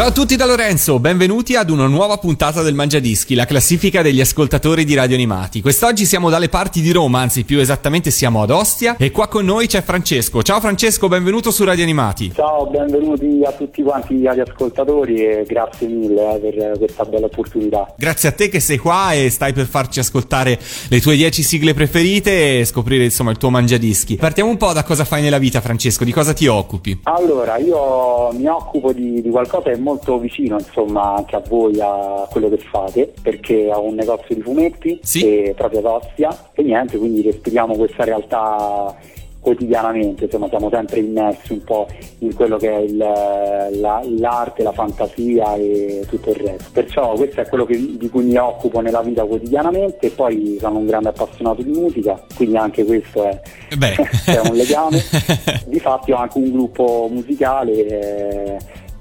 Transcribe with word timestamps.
Ciao 0.00 0.08
a 0.08 0.12
tutti 0.12 0.34
da 0.34 0.46
Lorenzo, 0.46 0.98
benvenuti 0.98 1.56
ad 1.56 1.68
una 1.68 1.86
nuova 1.86 2.16
puntata 2.16 2.62
del 2.62 2.72
Mangiadischi, 2.72 3.34
la 3.34 3.44
classifica 3.44 4.00
degli 4.00 4.22
ascoltatori 4.22 4.86
di 4.86 4.94
Radio 4.94 5.14
Animati. 5.14 5.60
Quest'oggi 5.60 6.06
siamo 6.06 6.30
dalle 6.30 6.48
parti 6.48 6.80
di 6.80 6.90
Roma, 6.90 7.20
anzi 7.20 7.44
più 7.44 7.58
esattamente 7.58 8.10
siamo 8.10 8.40
ad 8.40 8.48
Ostia 8.48 8.96
e 8.96 9.10
qua 9.10 9.28
con 9.28 9.44
noi 9.44 9.66
c'è 9.66 9.82
Francesco. 9.82 10.42
Ciao 10.42 10.58
Francesco, 10.58 11.06
benvenuto 11.08 11.50
su 11.50 11.64
Radio 11.64 11.82
Animati. 11.82 12.32
Ciao, 12.32 12.66
benvenuti 12.68 13.42
a 13.44 13.52
tutti 13.52 13.82
quanti 13.82 14.14
gli 14.14 14.26
ascoltatori 14.26 15.16
e 15.16 15.44
grazie 15.46 15.86
mille 15.86 16.36
eh, 16.36 16.38
per 16.38 16.78
questa 16.78 17.04
bella 17.04 17.26
opportunità. 17.26 17.92
Grazie 17.98 18.30
a 18.30 18.32
te 18.32 18.48
che 18.48 18.60
sei 18.60 18.78
qua 18.78 19.12
e 19.12 19.28
stai 19.28 19.52
per 19.52 19.66
farci 19.66 19.98
ascoltare 19.98 20.58
le 20.88 21.00
tue 21.02 21.14
10 21.14 21.42
sigle 21.42 21.74
preferite 21.74 22.60
e 22.60 22.64
scoprire 22.64 23.04
insomma 23.04 23.32
il 23.32 23.36
tuo 23.36 23.50
Mangiadischi. 23.50 24.16
Partiamo 24.16 24.48
un 24.48 24.56
po' 24.56 24.72
da 24.72 24.82
cosa 24.82 25.04
fai 25.04 25.20
nella 25.20 25.36
vita 25.36 25.60
Francesco, 25.60 26.04
di 26.04 26.12
cosa 26.12 26.32
ti 26.32 26.46
occupi? 26.46 27.00
Allora, 27.02 27.58
io 27.58 28.32
mi 28.32 28.46
occupo 28.46 28.94
di, 28.94 29.20
di 29.20 29.28
qualcosa 29.28 29.64
che 29.64 29.72
è 29.72 29.76
molto 29.76 29.88
vicino 30.18 30.58
insomma 30.58 31.14
anche 31.16 31.36
a 31.36 31.42
voi 31.48 31.78
a 31.80 32.26
quello 32.30 32.48
che 32.48 32.58
fate 32.58 33.12
perché 33.22 33.70
ho 33.72 33.82
un 33.82 33.94
negozio 33.94 34.34
di 34.34 34.40
fumetti 34.42 34.98
Sì. 35.02 35.24
e 35.24 35.54
proprio 35.56 35.78
ad 35.80 35.84
Ostia 35.86 36.50
e 36.52 36.62
niente, 36.62 36.98
quindi 36.98 37.22
respiriamo 37.22 37.74
questa 37.76 38.04
realtà 38.04 38.94
quotidianamente, 39.42 40.24
insomma 40.24 40.48
siamo 40.50 40.68
sempre 40.68 41.00
immersi 41.00 41.54
un 41.54 41.64
po' 41.64 41.86
in 42.18 42.34
quello 42.34 42.58
che 42.58 42.70
è 42.70 42.76
il, 42.80 42.96
la- 42.98 44.02
l'arte, 44.18 44.62
la 44.62 44.72
fantasia 44.72 45.54
e 45.56 46.04
tutto 46.10 46.28
il 46.28 46.36
resto. 46.36 46.68
Perciò 46.74 47.14
questo 47.14 47.40
è 47.40 47.48
quello 47.48 47.64
che- 47.64 47.96
di 47.96 48.08
cui 48.10 48.24
mi 48.24 48.36
occupo 48.36 48.80
nella 48.80 49.00
vita 49.00 49.24
quotidianamente 49.24 50.08
e 50.08 50.10
poi 50.10 50.58
sono 50.60 50.78
un 50.80 50.86
grande 50.86 51.08
appassionato 51.08 51.62
di 51.62 51.70
musica, 51.70 52.22
quindi 52.36 52.58
anche 52.58 52.84
questo 52.84 53.24
è, 53.24 53.40
è 54.30 54.40
un 54.46 54.54
legame. 54.54 55.00
Difatti 55.64 56.12
ho 56.12 56.16
anche 56.16 56.36
un 56.36 56.52
gruppo 56.52 57.08
musicale, 57.10 57.72
eh, 57.86 58.56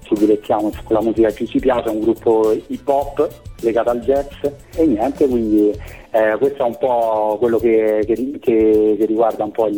ci 0.10 0.16
dilettiamo 0.16 0.72
con 0.84 0.96
la 0.96 1.02
musica 1.02 1.30
che 1.30 1.46
ci 1.46 1.60
piace, 1.60 1.90
un 1.90 2.00
gruppo 2.00 2.52
hip 2.68 2.88
hop 2.88 3.28
legato 3.62 3.90
al 3.92 4.00
jazz. 4.02 4.32
E 4.76 4.86
niente, 4.86 5.28
quindi 5.28 5.72
eh, 6.12 6.38
questo 6.38 6.64
è 6.64 6.66
un 6.66 6.78
po' 6.78 7.38
quello 7.40 7.58
che, 7.58 8.04
che 8.06 8.14
che- 8.40 8.96
che 8.98 9.06
riguarda 9.06 9.44
un 9.44 9.52
po' 9.52 9.68
il, 9.68 9.76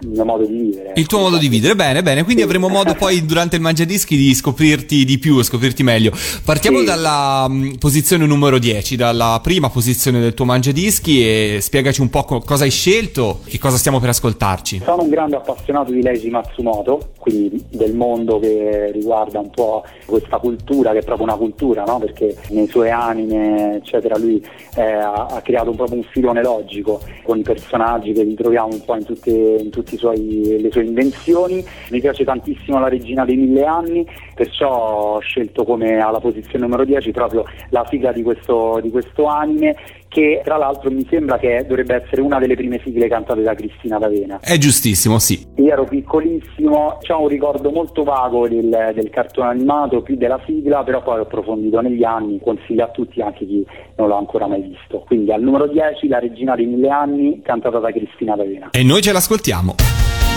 il 0.00 0.08
mio 0.08 0.24
modo 0.24 0.44
di 0.44 0.52
vivere. 0.54 0.92
Il 0.96 1.06
tuo 1.06 1.18
modo 1.20 1.36
di 1.38 1.48
vivere, 1.48 1.74
bene, 1.74 2.02
bene, 2.02 2.22
quindi 2.22 2.42
Sì. 2.42 2.46
avremo 2.46 2.68
modo 2.68 2.94
poi 2.94 3.24
durante 3.24 3.56
il 3.56 3.62
Mangiadischi 3.62 4.16
di 4.16 4.34
scoprirti 4.34 5.04
di 5.04 5.18
più, 5.18 5.40
scoprirti 5.42 5.82
meglio. 5.82 6.12
Partiamo 6.44 6.78
Sì. 6.80 6.84
dalla 6.84 7.46
mm, 7.48 7.74
posizione 7.74 8.26
numero 8.26 8.58
10, 8.58 8.96
dalla 8.96 9.40
prima 9.42 9.70
posizione 9.70 10.20
del 10.20 10.34
tuo 10.34 10.44
Mangiadischi 10.44 11.24
e 11.24 11.58
spiegaci 11.60 12.00
un 12.00 12.10
po' 12.10 12.24
co- 12.24 12.40
cosa 12.40 12.64
hai 12.64 12.70
scelto, 12.70 13.40
che 13.46 13.58
cosa 13.58 13.76
stiamo 13.76 13.98
per 14.00 14.10
ascoltarci. 14.10 14.82
Sono 14.84 15.02
un 15.02 15.08
grande 15.08 15.36
appassionato 15.36 15.92
di 15.92 16.02
Leiji 16.02 16.28
Matsumoto, 16.30 17.10
quindi 17.18 17.64
del 17.70 17.94
mondo 17.94 18.38
che 18.38 18.90
riguarda 18.92 19.38
un 19.40 19.50
po' 19.50 19.84
questa 20.04 20.38
cultura, 20.38 20.92
che 20.92 20.98
è 20.98 21.04
proprio 21.04 21.26
una 21.26 21.36
cultura, 21.36 21.84
no? 21.84 21.98
perché 21.98 22.36
nei 22.50 22.66
suoi 22.68 22.90
anime, 22.90 23.76
eccetera, 23.76 24.16
lui 24.18 24.44
eh, 24.76 24.82
ha, 24.82 25.26
ha 25.26 25.40
creato 25.42 25.69
un, 25.70 25.76
proprio 25.76 25.98
un 25.98 26.04
filone 26.04 26.42
logico 26.42 27.00
con 27.22 27.38
i 27.38 27.42
personaggi 27.42 28.12
che 28.12 28.22
ritroviamo 28.22 28.68
un 28.72 28.84
po' 28.84 28.96
in 28.96 29.04
tutte, 29.04 29.30
in 29.30 29.70
tutti 29.70 29.94
i 29.94 29.98
suoi, 29.98 30.58
le 30.60 30.70
sue 30.70 30.84
invenzioni. 30.84 31.64
Mi 31.90 32.00
piace 32.00 32.24
tantissimo 32.24 32.78
la 32.78 32.88
regina 32.88 33.24
dei 33.24 33.36
mille 33.36 33.64
anni, 33.64 34.06
perciò 34.34 35.16
ho 35.16 35.18
scelto 35.20 35.64
come 35.64 35.98
alla 35.98 36.20
posizione 36.20 36.64
numero 36.64 36.84
10 36.84 37.10
proprio 37.10 37.44
la 37.70 37.86
sigla 37.88 38.12
di 38.12 38.22
questo, 38.22 38.78
di 38.82 38.90
questo 38.90 39.26
anime 39.26 39.76
che 40.10 40.40
tra 40.44 40.56
l'altro 40.56 40.90
mi 40.90 41.06
sembra 41.08 41.38
che 41.38 41.64
dovrebbe 41.68 42.02
essere 42.02 42.20
una 42.20 42.40
delle 42.40 42.56
prime 42.56 42.80
sigle 42.82 43.06
cantate 43.06 43.42
da 43.42 43.54
Cristina 43.54 43.96
D'Avena. 43.96 44.40
È 44.40 44.58
giustissimo, 44.58 45.20
sì. 45.20 45.46
Io 45.56 45.72
ero 45.72 45.84
piccolissimo, 45.84 46.98
ho 47.06 47.22
un 47.22 47.28
ricordo 47.28 47.70
molto 47.70 48.02
vago 48.02 48.48
del, 48.48 48.90
del 48.92 49.08
cartone 49.08 49.50
animato, 49.50 50.02
più 50.02 50.16
della 50.16 50.40
sigla, 50.44 50.82
però 50.82 51.00
poi 51.00 51.20
ho 51.20 51.22
approfondito 51.22 51.80
negli 51.80 52.02
anni, 52.02 52.40
consiglio 52.42 52.84
a 52.84 52.88
tutti 52.88 53.22
anche 53.22 53.46
chi 53.46 53.64
non 53.96 54.08
l'ha 54.08 54.16
ancora 54.16 54.48
mai 54.48 54.62
visto. 54.62 55.04
Quindi 55.06 55.30
al 55.32 55.42
numero 55.42 55.68
10 55.68 56.08
La 56.08 56.18
regina 56.18 56.56
dei 56.56 56.66
mille 56.66 56.88
anni, 56.88 57.40
cantata 57.42 57.78
da 57.78 57.92
Cristina 57.92 58.34
D'Avena. 58.34 58.70
E 58.72 58.82
noi 58.82 59.00
ce 59.02 59.12
l'ascoltiamo. 59.12 59.76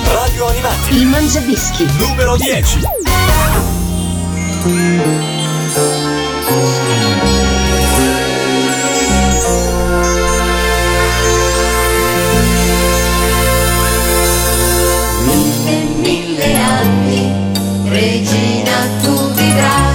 Radio 0.06 0.46
Animati. 0.46 0.96
Il 0.96 1.08
Mangiadischi. 1.08 1.86
Numero 1.98 2.36
10. 2.38 2.80
Regina 17.94 18.78
tu 19.04 19.14
vivrai, 19.36 19.93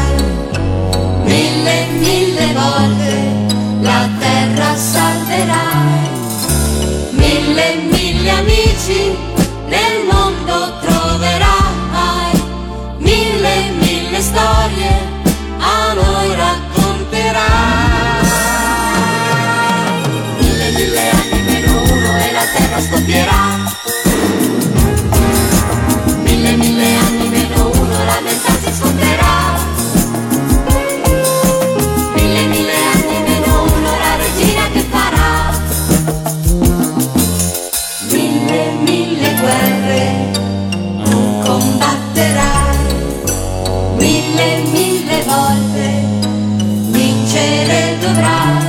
Mille, 44.39 44.71
mille 44.71 45.25
volte 45.27 45.89
vincere 46.93 47.99
dovrai. 48.01 48.63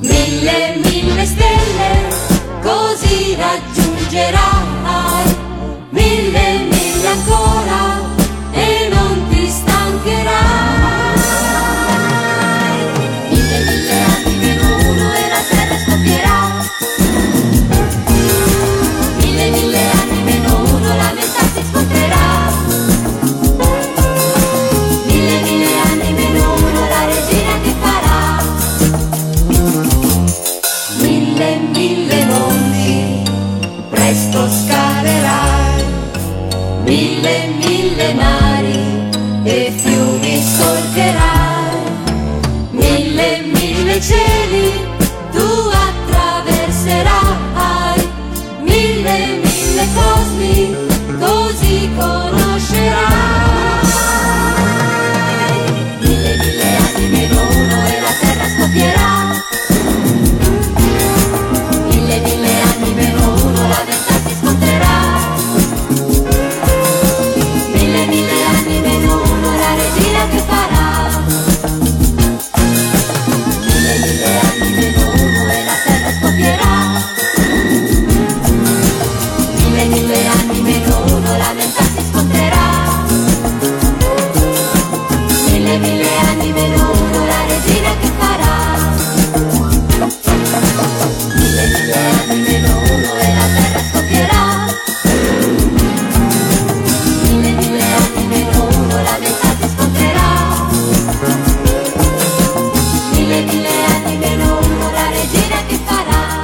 Mille, 0.00 0.80
mille 0.82 1.24
stelle 1.26 2.08
così 2.62 3.36
raggiungerai 3.36 4.67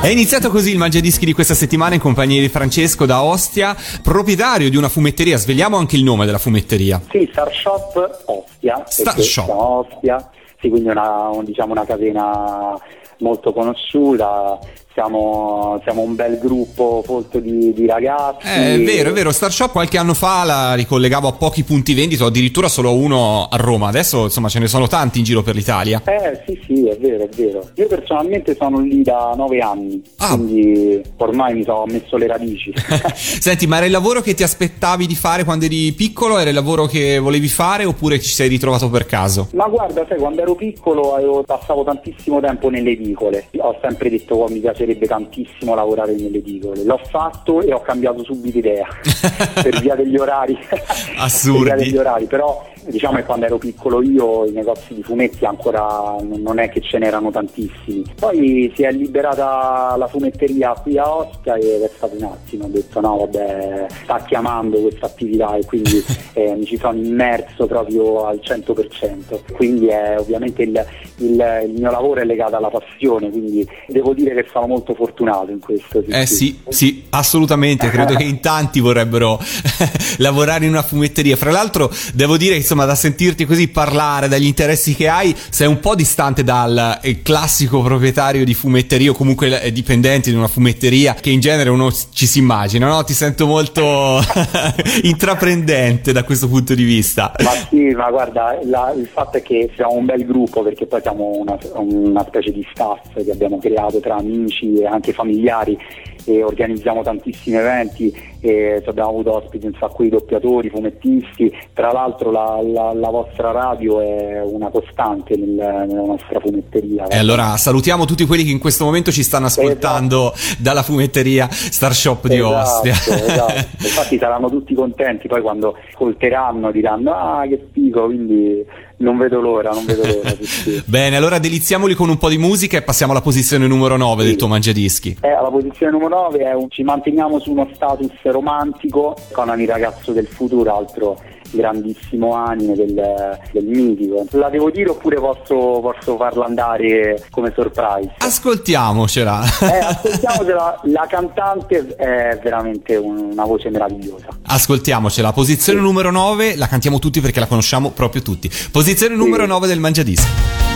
È 0.04 0.08
iniziato 0.08 0.50
così 0.50 0.70
il 0.70 0.76
Mangiadischi 0.76 1.24
di 1.24 1.32
questa 1.32 1.54
settimana 1.54 1.94
in 1.94 2.00
compagnia 2.02 2.38
di 2.38 2.50
Francesco 2.50 3.06
da 3.06 3.22
Ostia, 3.22 3.74
proprietario 4.02 4.68
di 4.68 4.76
una 4.76 4.90
fumetteria. 4.90 5.38
Svegliamo 5.38 5.78
anche 5.78 5.96
il 5.96 6.02
nome 6.04 6.26
della 6.26 6.36
fumetteria. 6.36 7.00
Sì, 7.10 7.26
Star 7.32 7.50
Shop 7.50 8.24
Ostia. 8.26 8.84
Star 8.86 9.18
Shop. 9.18 9.48
Ostia, 9.48 10.30
sì, 10.60 10.68
quindi 10.68 10.90
una, 10.90 11.30
un- 11.30 11.46
diciamo 11.46 11.72
una 11.72 11.86
catena 11.86 12.78
molto 13.20 13.54
conosciuta. 13.54 14.58
Siamo, 14.94 15.80
siamo 15.82 16.02
un 16.02 16.14
bel 16.14 16.38
gruppo 16.38 17.02
folto 17.04 17.40
di, 17.40 17.72
di 17.72 17.84
ragazzi. 17.84 18.46
Eh, 18.46 18.74
È 18.74 18.80
vero, 18.84 19.10
è 19.10 19.12
vero, 19.12 19.32
Star 19.32 19.50
Shop 19.52 19.72
qualche 19.72 19.98
anno 19.98 20.14
fa 20.14 20.44
la 20.44 20.74
ricollegavo 20.74 21.26
a 21.26 21.32
pochi 21.32 21.64
punti 21.64 21.94
vendita, 21.94 22.22
o 22.22 22.28
addirittura 22.28 22.68
solo 22.68 22.94
uno 22.94 23.48
a 23.50 23.56
Roma. 23.56 23.88
Adesso 23.88 24.22
insomma 24.24 24.48
ce 24.48 24.60
ne 24.60 24.68
sono 24.68 24.86
tanti 24.86 25.18
in 25.18 25.24
giro 25.24 25.42
per 25.42 25.56
l'Italia. 25.56 26.00
Eh 26.04 26.42
sì 26.46 26.60
sì 26.64 26.86
è 26.86 26.96
vero 26.98 27.24
è 27.24 27.28
vero 27.34 27.68
io 27.74 27.86
personalmente 27.88 28.54
sono 28.56 28.78
lì 28.80 29.02
da 29.02 29.32
nove 29.36 29.58
anni 29.58 30.00
Ah. 30.18 30.36
quindi 30.36 31.02
ormai 31.16 31.54
mi 31.54 31.64
sono 31.64 31.84
messo 31.86 32.16
le 32.16 32.26
radici 32.26 32.72
Senti, 33.14 33.66
ma 33.66 33.76
era 33.78 33.86
il 33.86 33.92
lavoro 33.92 34.20
che 34.20 34.34
ti 34.34 34.42
aspettavi 34.42 35.06
di 35.06 35.14
fare 35.14 35.44
quando 35.44 35.64
eri 35.64 35.92
piccolo? 35.92 36.38
Era 36.38 36.50
il 36.50 36.54
lavoro 36.54 36.86
che 36.86 37.18
volevi 37.18 37.48
fare 37.48 37.84
oppure 37.84 38.20
ci 38.20 38.30
sei 38.32 38.48
ritrovato 38.48 38.88
per 38.90 39.06
caso? 39.06 39.48
ma 39.54 39.66
guarda 39.66 40.04
sai 40.08 40.18
quando 40.18 40.40
ero 40.42 40.54
piccolo 40.54 41.14
avevo- 41.16 41.42
passavo 41.42 41.82
tantissimo 41.84 42.40
tempo 42.40 42.68
nelle 42.70 42.90
edicole 42.92 43.48
ho 43.58 43.76
sempre 43.82 44.08
detto 44.10 44.34
oh, 44.36 44.48
mi 44.48 44.60
piacerebbe 44.84 45.06
tantissimo 45.06 45.74
lavorare 45.74 46.14
nelle 46.14 46.38
edicole 46.38 46.84
l'ho 46.84 47.00
fatto 47.08 47.62
e 47.62 47.72
ho 47.72 47.80
cambiato 47.80 48.22
subito 48.22 48.58
idea 48.58 48.86
per 49.62 49.80
via 49.80 49.94
degli 49.94 50.16
orari 50.16 50.56
Assurdi. 51.18 51.64
per 51.64 51.76
via 51.76 51.84
degli 51.84 51.96
orari 51.96 52.26
però 52.26 52.64
diciamo 52.86 53.16
che 53.16 53.24
quando 53.24 53.46
ero 53.46 53.58
piccolo 53.58 54.02
io 54.02 54.44
i 54.46 54.52
negozi 54.52 54.94
di 54.94 55.02
fumetti 55.02 55.44
ancora 55.44 56.16
non 56.22 56.58
è 56.58 56.68
che 56.68 56.80
ce 56.80 56.98
n'erano 56.98 57.30
tantissimi. 57.30 58.04
Poi 58.18 58.72
si 58.74 58.82
è 58.82 58.90
liberata 58.92 59.94
la 59.96 60.06
fumetteria 60.06 60.72
qui 60.72 60.98
a 60.98 61.16
Ostia 61.16 61.56
ed 61.56 61.82
è 61.82 61.90
stato 61.96 62.14
un 62.16 62.24
attimo 62.24 62.64
ho 62.64 62.68
detto 62.68 63.00
no 63.00 63.16
vabbè 63.18 63.86
sta 64.04 64.22
chiamando 64.26 64.78
questa 64.80 65.06
attività 65.06 65.56
e 65.56 65.64
quindi 65.64 66.02
eh, 66.34 66.54
mi 66.54 66.64
ci 66.64 66.76
sono 66.76 66.96
immerso 66.98 67.66
proprio 67.66 68.26
al 68.26 68.40
100% 68.42 69.52
quindi 69.52 69.86
è 69.86 70.16
ovviamente 70.18 70.62
il, 70.62 70.86
il- 71.18 71.32
il 71.64 71.72
mio 71.72 71.90
lavoro 71.90 72.20
è 72.20 72.24
legato 72.24 72.56
alla 72.56 72.70
passione 72.70 73.30
quindi 73.30 73.66
devo 73.88 74.12
dire 74.14 74.34
che 74.34 74.46
sono 74.52 74.66
molto 74.66 74.94
fortunato 74.94 75.50
in 75.50 75.60
questo 75.60 76.02
Eh 76.06 76.26
sì, 76.26 76.60
sì, 76.68 77.04
assolutamente, 77.10 77.88
credo 77.88 78.14
che 78.14 78.24
in 78.24 78.40
tanti 78.40 78.80
vorrebbero 78.80 79.38
lavorare 80.18 80.64
in 80.64 80.70
una 80.70 80.82
fumetteria. 80.82 81.36
Fra 81.36 81.50
l'altro, 81.50 81.90
devo 82.14 82.36
dire, 82.36 82.56
insomma, 82.74 82.84
da 82.84 82.94
sentirti 82.94 83.44
così 83.46 83.68
parlare, 83.68 84.28
dagli 84.28 84.46
interessi 84.46 84.94
che 84.94 85.08
hai, 85.08 85.34
sei 85.48 85.68
un 85.68 85.78
po' 85.78 85.94
distante 85.94 86.42
dal 86.42 86.98
eh, 87.00 87.22
classico 87.22 87.80
proprietario 87.80 88.44
di 88.44 88.52
fumetteria 88.52 89.12
o 89.12 89.14
comunque 89.14 89.62
eh, 89.62 89.72
dipendente 89.72 90.30
di 90.30 90.36
una 90.36 90.48
fumetteria 90.48 91.14
che 91.14 91.30
in 91.30 91.40
genere 91.40 91.70
uno 91.70 91.90
ci 91.92 92.26
si 92.26 92.40
immagina, 92.40 92.88
no? 92.88 93.04
Ti 93.04 93.12
sento 93.12 93.46
molto 93.46 94.20
intraprendente 95.02 96.12
da 96.12 96.24
questo 96.24 96.48
punto 96.48 96.74
di 96.74 96.82
vista. 96.82 97.32
Ma 97.42 97.50
sì, 97.68 97.90
ma 97.90 98.10
guarda, 98.10 98.58
la- 98.64 98.92
il 98.96 99.06
fatto 99.06 99.36
è 99.36 99.42
che 99.42 99.70
siamo 99.76 99.92
un 99.92 100.04
bel 100.04 100.24
gruppo 100.26 100.62
perché 100.62 100.86
poi 100.86 101.00
siamo 101.00 101.30
una, 101.36 101.56
una 101.74 102.24
specie 102.26 102.50
di 102.50 102.66
staff 102.72 103.00
che 103.14 103.30
abbiamo 103.30 103.58
creato 103.58 104.00
tra 104.00 104.16
amici 104.16 104.74
e 104.74 104.86
anche 104.86 105.12
familiari 105.12 105.78
e 106.24 106.42
organizziamo 106.42 107.02
tantissimi 107.02 107.56
eventi 107.56 108.32
e 108.40 108.82
abbiamo 108.86 109.08
avuto 109.10 109.36
ospiti 109.36 109.66
un 109.66 109.74
sacco 109.78 110.02
di 110.02 110.10
doppiatori, 110.10 110.68
fumettisti, 110.68 111.50
tra 111.72 111.92
l'altro 111.92 112.30
la, 112.30 112.60
la- 112.62 112.92
la 112.92 113.08
vostra 113.10 113.50
radio 113.52 114.00
è 114.00 114.42
una 114.42 114.68
costante 114.68 115.36
nel- 115.36 115.48
nella 115.88 116.04
nostra 116.04 116.40
fumetteria. 116.40 117.06
E 117.08 117.16
allora 117.18 117.56
salutiamo 117.56 118.04
tutti 118.04 118.26
quelli 118.26 118.44
che 118.44 118.50
in 118.50 118.58
questo 118.58 118.84
momento 118.84 119.10
ci 119.10 119.22
stanno 119.22 119.46
ascoltando 119.46 120.32
dalla 120.58 120.82
fumetteria 120.82 121.48
Star 121.50 121.94
Shop 121.94 122.26
di 122.26 122.36
Esatto, 122.36 122.88
Ostia. 122.88 122.92
esatto. 122.92 123.52
Infatti 123.84 124.18
saranno 124.18 124.48
tutti 124.50 124.74
contenti 124.74 125.26
poi 125.28 125.40
quando 125.40 125.76
ascolteranno 125.90 126.70
diranno 126.70 127.12
ah 127.12 127.44
che 127.48 127.66
figo, 127.72 128.04
quindi 128.06 128.64
non 128.98 129.16
vedo 129.18 129.40
l'ora, 129.40 129.70
non 129.70 129.84
vedo 129.84 130.02
l'ora. 130.06 130.34
Bene, 130.86 131.16
allora 131.16 131.38
deliziamoli 131.38 131.94
con 131.94 132.08
un 132.08 132.16
po' 132.18 132.28
di 132.28 132.38
musica 132.38 132.76
e 132.76 132.82
passiamo 132.82 133.12
alla 133.12 133.20
posizione 133.20 133.66
numero 133.66 133.96
9 133.96 134.22
del 134.22 134.32
Sì. 134.32 134.38
tuo 134.38 134.48
mangiadischi. 134.48 135.16
Eh, 135.20 135.30
alla 135.30 135.50
posizione 135.50 135.92
numero 135.92 136.14
9 136.22 136.38
è 136.38 136.52
un- 136.54 136.70
ci 136.70 136.82
manteniamo 136.82 137.38
su 137.38 137.50
uno 137.52 137.68
status 137.74 138.10
romantico 138.22 139.16
con 139.32 139.52
il 139.60 139.68
ragazzo 139.68 140.12
del 140.12 140.26
futuro, 140.26 140.76
altro 140.76 141.20
grandissimo 141.50 142.34
anime 142.34 142.74
del, 142.74 143.38
del 143.52 143.64
mitico. 143.64 144.24
La 144.32 144.48
devo 144.48 144.70
dire 144.70 144.90
oppure 144.90 145.16
posso, 145.16 145.80
posso 145.80 146.16
farla 146.16 146.44
andare 146.46 147.24
come 147.30 147.52
surprise? 147.54 148.12
Ascoltiamocela. 148.18 149.42
Eh, 149.60 149.78
ascoltiamocela, 149.84 150.80
la 150.84 151.06
cantante 151.08 151.94
è 151.96 152.38
veramente 152.42 152.96
un- 152.96 153.30
una 153.32 153.44
voce 153.44 153.70
meravigliosa. 153.70 154.26
Ascoltiamocela. 154.46 155.32
Posizione 155.32 155.80
numero 155.80 156.10
9, 156.10 156.56
la 156.56 156.66
cantiamo 156.66 156.98
tutti 156.98 157.20
perché 157.20 157.40
la 157.40 157.46
conosciamo 157.46 157.90
proprio 157.90 158.22
tutti. 158.22 158.50
Posizione 158.70 159.14
numero 159.14 159.46
9 159.46 159.66
del 159.66 159.80
mangiadischi. 159.80 160.26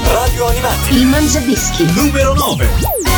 Radio 0.04 0.46
Animati, 0.46 0.94
Il 0.96 1.06
Mangiadischi. 1.06 1.84
numero 1.94 2.34
9. 2.34 3.17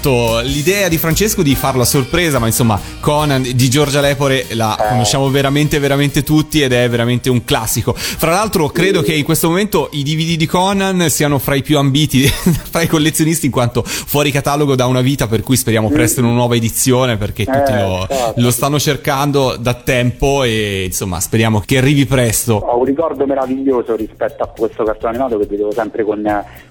accolto 0.00 0.40
l'idea 0.40 0.88
di 0.88 0.98
Francesco 0.98 1.42
di 1.42 1.54
farlo 1.54 1.82
a 1.82 1.84
sorpresa, 1.84 2.38
ma 2.38 2.46
insomma, 2.46 2.78
Conan 3.00 3.42
di 3.42 3.70
Giorgia 3.70 4.00
Lepore 4.00 4.46
la 4.50 4.76
Eh. 4.76 4.88
conosciamo 4.90 5.30
veramente, 5.30 5.78
veramente 5.78 6.22
tutti 6.22 6.60
ed 6.60 6.72
è 6.72 6.88
veramente 6.88 7.30
un 7.30 7.44
classico. 7.44 7.92
Fra 7.94 8.30
l'altro, 8.30 8.68
credo 8.68 9.02
che 9.02 9.14
in 9.14 9.24
questo 9.24 9.48
momento 9.48 9.88
i 9.92 10.02
DVD 10.02 10.36
di 10.36 10.46
Conan 10.46 11.08
siano 11.08 11.38
fra 11.38 11.54
i 11.54 11.62
più 11.62 11.78
ambiti 11.78 12.22
fra 12.28 12.82
i 12.82 12.86
collezionisti, 12.86 13.46
in 13.46 13.52
quanto 13.52 13.82
fuori 13.82 14.30
catalogo 14.30 14.74
da 14.74 14.86
una 14.86 15.00
vita, 15.00 15.26
per 15.26 15.42
cui 15.42 15.56
speriamo 15.56 15.88
presto 15.88 16.20
in 16.20 16.26
una 16.26 16.34
nuova 16.36 16.54
edizione 16.56 17.16
perché 17.16 17.44
tutti 17.44 17.72
Eh, 17.72 17.82
lo, 17.82 18.06
certo. 18.08 18.40
lo 18.40 18.50
stanno 18.50 18.78
cercando 18.78 19.56
da 19.58 19.74
tempo 19.74 20.42
e 20.42 20.84
insomma, 20.86 21.20
speriamo 21.20 21.60
che 21.64 21.78
arrivi 21.78 22.06
presto. 22.06 22.54
Ho 22.54 22.78
un 22.78 22.84
ricordo 22.84 23.26
meraviglioso 23.26 23.96
rispetto 23.96 24.42
a 24.42 24.48
questo 24.48 24.84
cartone 24.84 25.14
animato 25.16 25.38
che 25.38 25.46
vedevo 25.46 25.72
sempre 25.72 26.04
con, 26.04 26.22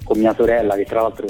con 0.03 0.17
mia 0.19 0.33
sorella, 0.35 0.75
che 0.75 0.83
tra 0.85 1.01
l'altro 1.01 1.25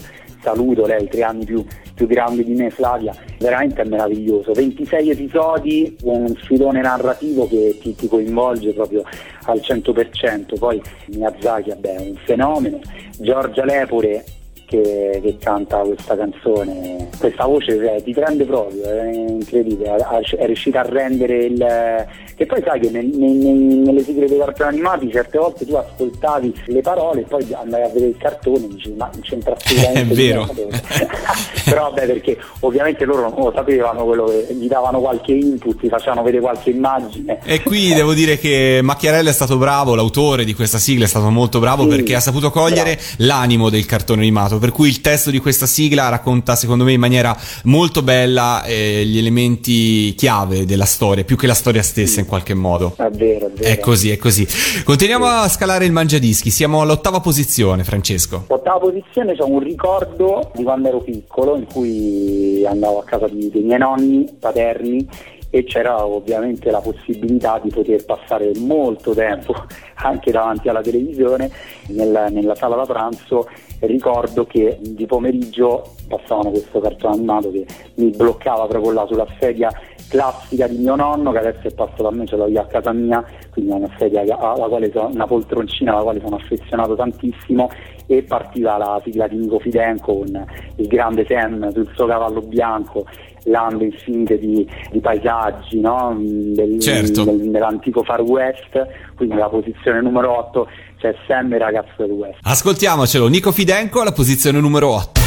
saluto, 0.45 0.85
lei 0.85 1.07
tre 1.07 1.23
anni 1.23 1.43
più, 1.43 1.65
più 1.95 2.05
grande 2.05 2.43
di 2.43 2.53
me, 2.53 2.69
Flavia, 2.69 3.15
veramente 3.39 3.81
è 3.81 3.85
meraviglioso. 3.85 4.53
26 4.53 5.09
episodi, 5.09 5.97
un 6.03 6.35
filone 6.35 6.81
narrativo 6.81 7.47
che 7.47 7.79
ti, 7.81 7.95
ti 7.95 8.07
coinvolge 8.07 8.73
proprio 8.73 9.03
al 9.45 9.57
100%. 9.57 10.57
Poi 10.59 10.79
Miyazaki 11.07 11.69
vabbè, 11.69 11.95
è 11.95 11.99
un 12.01 12.15
fenomeno, 12.23 12.79
Giorgia 13.17 13.65
Lepore 13.65 14.23
che, 14.65 15.19
che 15.21 15.37
canta 15.39 15.77
questa 15.79 16.15
canzone, 16.15 17.09
questa 17.19 17.45
voce 17.45 17.95
eh, 17.95 18.03
ti 18.03 18.13
prende 18.13 18.45
proprio, 18.45 18.83
è 18.83 19.11
incredibile, 19.13 19.95
è 20.37 20.45
riuscita 20.45 20.79
a 20.81 20.83
rendere 20.83 21.45
il... 21.45 22.05
che 22.35 22.45
poi 22.45 22.61
sai 22.65 22.79
che 22.79 22.89
nel- 22.89 23.05
nei- 23.15 23.33
nelle 23.35 24.03
sigle 24.03 24.27
dei 24.27 24.37
cartoni 24.39 24.69
animati 24.69 25.11
certe 25.11 25.37
volte 25.37 25.65
tu 25.65 25.75
ascoltavi 25.75 26.53
le 26.67 26.81
parole 26.81 27.21
e 27.21 27.23
poi 27.23 27.45
andavi 27.53 27.83
a 27.83 27.87
vedere 27.87 28.07
il 28.07 28.17
cartone 28.17 28.65
e 28.65 28.67
dici 28.69 28.93
ma 28.97 29.09
non 29.11 29.21
c'entra 29.21 29.55
assolutamente 29.59 30.13
È 30.13 30.15
vero. 30.15 30.47
però 31.65 31.89
vabbè 31.89 32.05
perché 32.05 32.37
ovviamente 32.61 33.05
loro 33.05 33.21
non 33.21 33.33
lo 33.35 33.51
sapevano 33.55 34.03
quello 34.05 34.25
che 34.25 34.53
gli 34.53 34.67
davano 34.67 34.99
qualche 34.99 35.33
input, 35.33 35.79
ti 35.79 35.87
facevano 35.89 36.23
vedere 36.23 36.41
qualche 36.41 36.69
immagine. 36.69 37.39
E 37.43 37.61
qui 37.63 37.93
devo 37.93 38.13
dire 38.13 38.37
che 38.37 38.79
Macchiarella 38.83 39.29
è 39.29 39.33
stato 39.33 39.57
bravo, 39.57 39.95
l'autore 39.95 40.43
di 40.45 40.53
questa 40.53 40.77
sigla 40.77 41.05
è 41.05 41.07
stato 41.07 41.29
molto 41.29 41.59
bravo 41.59 41.83
Sì, 41.83 41.89
perché 41.89 42.15
ha 42.15 42.19
saputo 42.19 42.49
cogliere 42.51 42.95
bravo. 42.95 43.01
l'animo 43.17 43.69
del 43.69 43.85
cartone 43.85 44.21
animato, 44.21 44.54
per 44.59 44.71
cui 44.71 44.89
il 44.89 45.01
testo 45.01 45.31
di 45.31 45.39
questa 45.39 45.65
sigla 45.65 46.09
racconta 46.09 46.55
secondo 46.55 46.83
me 46.83 46.93
in 46.93 46.99
maniera 46.99 47.35
molto 47.63 48.01
bella 48.01 48.63
eh, 48.63 49.03
gli 49.05 49.17
elementi 49.17 50.13
chiave 50.15 50.65
della 50.65 50.85
storia, 50.85 51.23
più 51.23 51.35
che 51.35 51.47
la 51.47 51.53
storia 51.53 51.81
stessa 51.81 52.19
in 52.19 52.25
qualche 52.25 52.53
modo. 52.53 52.93
È 52.97 53.09
vero, 53.09 53.47
è 53.47 53.51
vero. 53.51 53.69
È 53.69 53.79
così, 53.79 54.11
è 54.11 54.17
così. 54.17 54.47
Continuiamo 54.83 55.25
a 55.25 55.47
scalare 55.47 55.85
il 55.85 55.91
mangiadischi, 55.91 56.49
siamo 56.49 56.81
all'ottava 56.81 57.19
posizione, 57.19 57.83
Francesco. 57.83 58.45
Ottava 58.47 58.79
posizione 58.79 59.35
c'è 59.35 59.43
un 59.43 59.59
ricordo 59.59 60.51
di 60.55 60.63
quando 60.63 60.87
ero 60.87 60.99
piccolo 60.99 61.55
in 61.55 61.65
cui 61.65 62.65
andavo 62.65 62.99
a 62.99 63.03
casa 63.03 63.27
di- 63.27 63.49
dei 63.49 63.63
miei 63.63 63.79
nonni 63.79 64.27
paterni 64.39 65.07
e 65.55 65.63
c'era 65.63 66.05
ovviamente 66.05 66.69
la 66.69 66.81
possibilità 66.81 67.61
di 67.63 67.69
poter 67.69 68.03
passare 68.03 68.51
molto 68.57 69.13
tempo 69.13 69.53
anche 70.03 70.29
davanti 70.29 70.67
alla 70.67 70.81
televisione. 70.81 71.49
Nel- 71.87 72.27
nella 72.31 72.55
sala 72.55 72.75
da 72.75 72.83
pranzo 72.83 73.47
ricordo 73.79 74.45
che 74.45 74.77
di 74.81 75.05
pomeriggio 75.05 75.93
passavano 76.09 76.49
questo 76.49 76.81
cartone 76.81 77.15
animato 77.15 77.51
che 77.51 77.65
mi 77.95 78.09
bloccava 78.09 78.65
proprio 78.67 78.91
là 78.91 79.05
sulla 79.05 79.27
sedia 79.39 79.69
classica 80.09 80.67
di 80.67 80.77
mio 80.77 80.95
nonno 80.95 81.31
che 81.31 81.39
adesso 81.39 81.67
è 81.67 81.73
passato 81.73 82.03
da 82.03 82.11
me, 82.11 82.25
ce 82.25 82.35
l'ho 82.35 82.47
io 82.47 82.59
a 82.59 82.65
casa 82.65 82.91
mia, 82.91 83.23
quindi 83.51 83.71
è 83.71 83.75
una 83.75 83.89
sedia 83.97 84.21
alla 84.21 84.67
quale 84.67 84.91
sono, 84.91 85.07
una 85.07 85.25
poltroncina 85.25 85.93
alla 85.93 86.03
quale 86.03 86.19
sono 86.19 86.35
affezionato 86.35 86.95
tantissimo. 86.95 87.69
E 88.07 88.21
partiva 88.21 88.77
la 88.77 89.01
sigla 89.03 89.27
di 89.27 89.35
Nico 89.37 89.57
Fidenco 89.57 90.17
con 90.17 90.45
il 90.75 90.87
grande 90.87 91.25
Sam 91.25 91.71
sul 91.71 91.89
suo 91.95 92.05
cavallo 92.05 92.39
bianco, 92.41 93.03
lande 93.45 93.85
infinite 93.85 94.37
di, 94.39 94.67
di 94.91 94.99
paesaggi 94.99 95.79
no? 95.79 96.15
del, 96.19 96.79
Certo. 96.79 97.23
del- 97.23 97.51
dell'antico 97.51 98.03
Far 98.03 98.21
West, 98.21 98.71
quindi 99.15 99.35
la 99.35 99.49
posizione 99.49 100.01
numero 100.01 100.37
8 100.37 100.67
c'è 100.99 101.13
Sam 101.27 101.51
e 101.53 101.55
il 101.57 101.61
ragazzo 101.61 101.93
del 101.97 102.11
West. 102.11 102.39
Ascoltiamocelo, 102.41 103.27
Nico 103.27 103.51
Fidenco 103.51 104.01
alla 104.01 104.11
posizione 104.13 104.59
numero 104.59 104.89
8. 104.89 105.21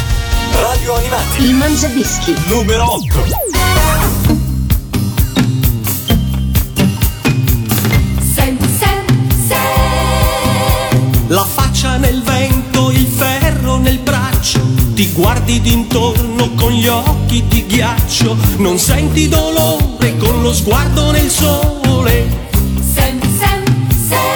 Radio 0.61 0.93
Animati, 0.95 1.43
Il 1.43 1.53
Mangiadischi. 1.55 2.33
numero 2.49 2.83
8. 2.83 3.07
Sem, 8.33 8.57
sem, 8.59 9.05
sem. 9.47 9.57
La 11.27 11.43
ti 14.99 15.11
guardi 15.13 15.61
d'intorno 15.61 16.55
con 16.55 16.73
gli 16.73 16.87
occhi 16.87 17.41
di 17.47 17.65
ghiaccio, 17.65 18.35
non 18.57 18.77
senti 18.77 19.29
dolore 19.29 20.17
con 20.17 20.41
lo 20.41 20.53
sguardo 20.53 21.11
nel 21.11 21.29
sole. 21.29 22.27
Sem, 22.81 23.17
sem, 23.37 23.63
sem. 24.09 24.33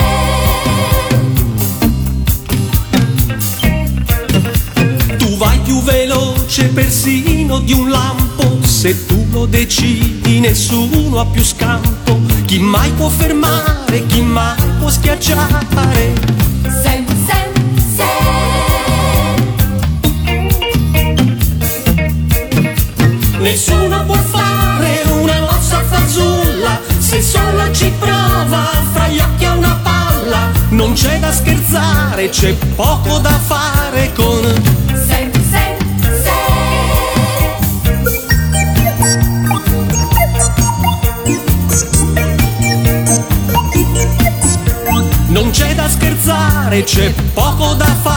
Tu 5.17 5.35
vai 5.35 5.59
più 5.65 5.81
veloce 5.81 6.69
persino 6.69 7.59
di 7.59 7.73
un 7.73 7.89
lampo, 7.89 8.59
se 8.61 9.05
tu 9.05 9.25
lo 9.31 9.45
decidi 9.45 10.39
nessuno 10.39 11.19
ha 11.19 11.25
più 11.25 11.43
scampo, 11.43 12.21
chi 12.45 12.59
mai 12.59 12.89
può 12.91 13.09
fermare, 13.09 14.05
chi 14.05 14.21
mai 14.21 14.55
può 14.79 14.89
schiacciare. 14.89 16.13
Sem, 16.81 17.12
Nessuno 23.43 24.05
può 24.05 24.15
fare 24.15 25.01
una 25.11 25.41
mossa 25.41 25.83
fazulla 25.89 26.79
se 26.97 27.21
solo 27.21 27.73
ci 27.73 27.91
prova 27.99 28.69
fra 28.93 29.09
gli 29.09 29.19
occhi 29.19 29.43
a 29.43 29.51
una 29.51 29.77
palla. 29.83 30.49
Non 30.69 30.93
c'è 30.93 31.19
da 31.19 31.29
scherzare, 31.29 32.29
c'è 32.29 32.53
poco 32.53 33.17
da 33.17 33.37
fare 33.45 34.13
con 34.13 34.61
Non 45.27 45.49
c'è 45.49 45.75
da 45.75 45.89
scherzare, 45.89 46.83
c'è 46.85 47.13
poco 47.33 47.73
da 47.73 47.85
fare 47.85 48.12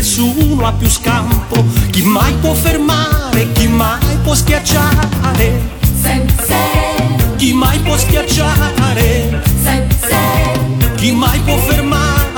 nessuno 0.00 0.66
ha 0.66 0.72
più 0.72 0.88
scampo. 0.88 1.62
Chi 1.90 2.02
mai 2.02 2.32
può 2.40 2.54
fermare, 2.54 3.52
chi 3.52 3.68
mai 3.68 4.16
può 4.22 4.34
schiacciare? 4.34 5.60
Sensei, 6.00 7.36
Chi 7.36 7.52
mai 7.52 7.78
può 7.80 7.96
schiacciare? 7.98 9.42
sensei, 9.62 10.94
Chi 10.96 11.12
mai 11.12 11.38
può 11.40 11.56
fermare? 11.58 12.29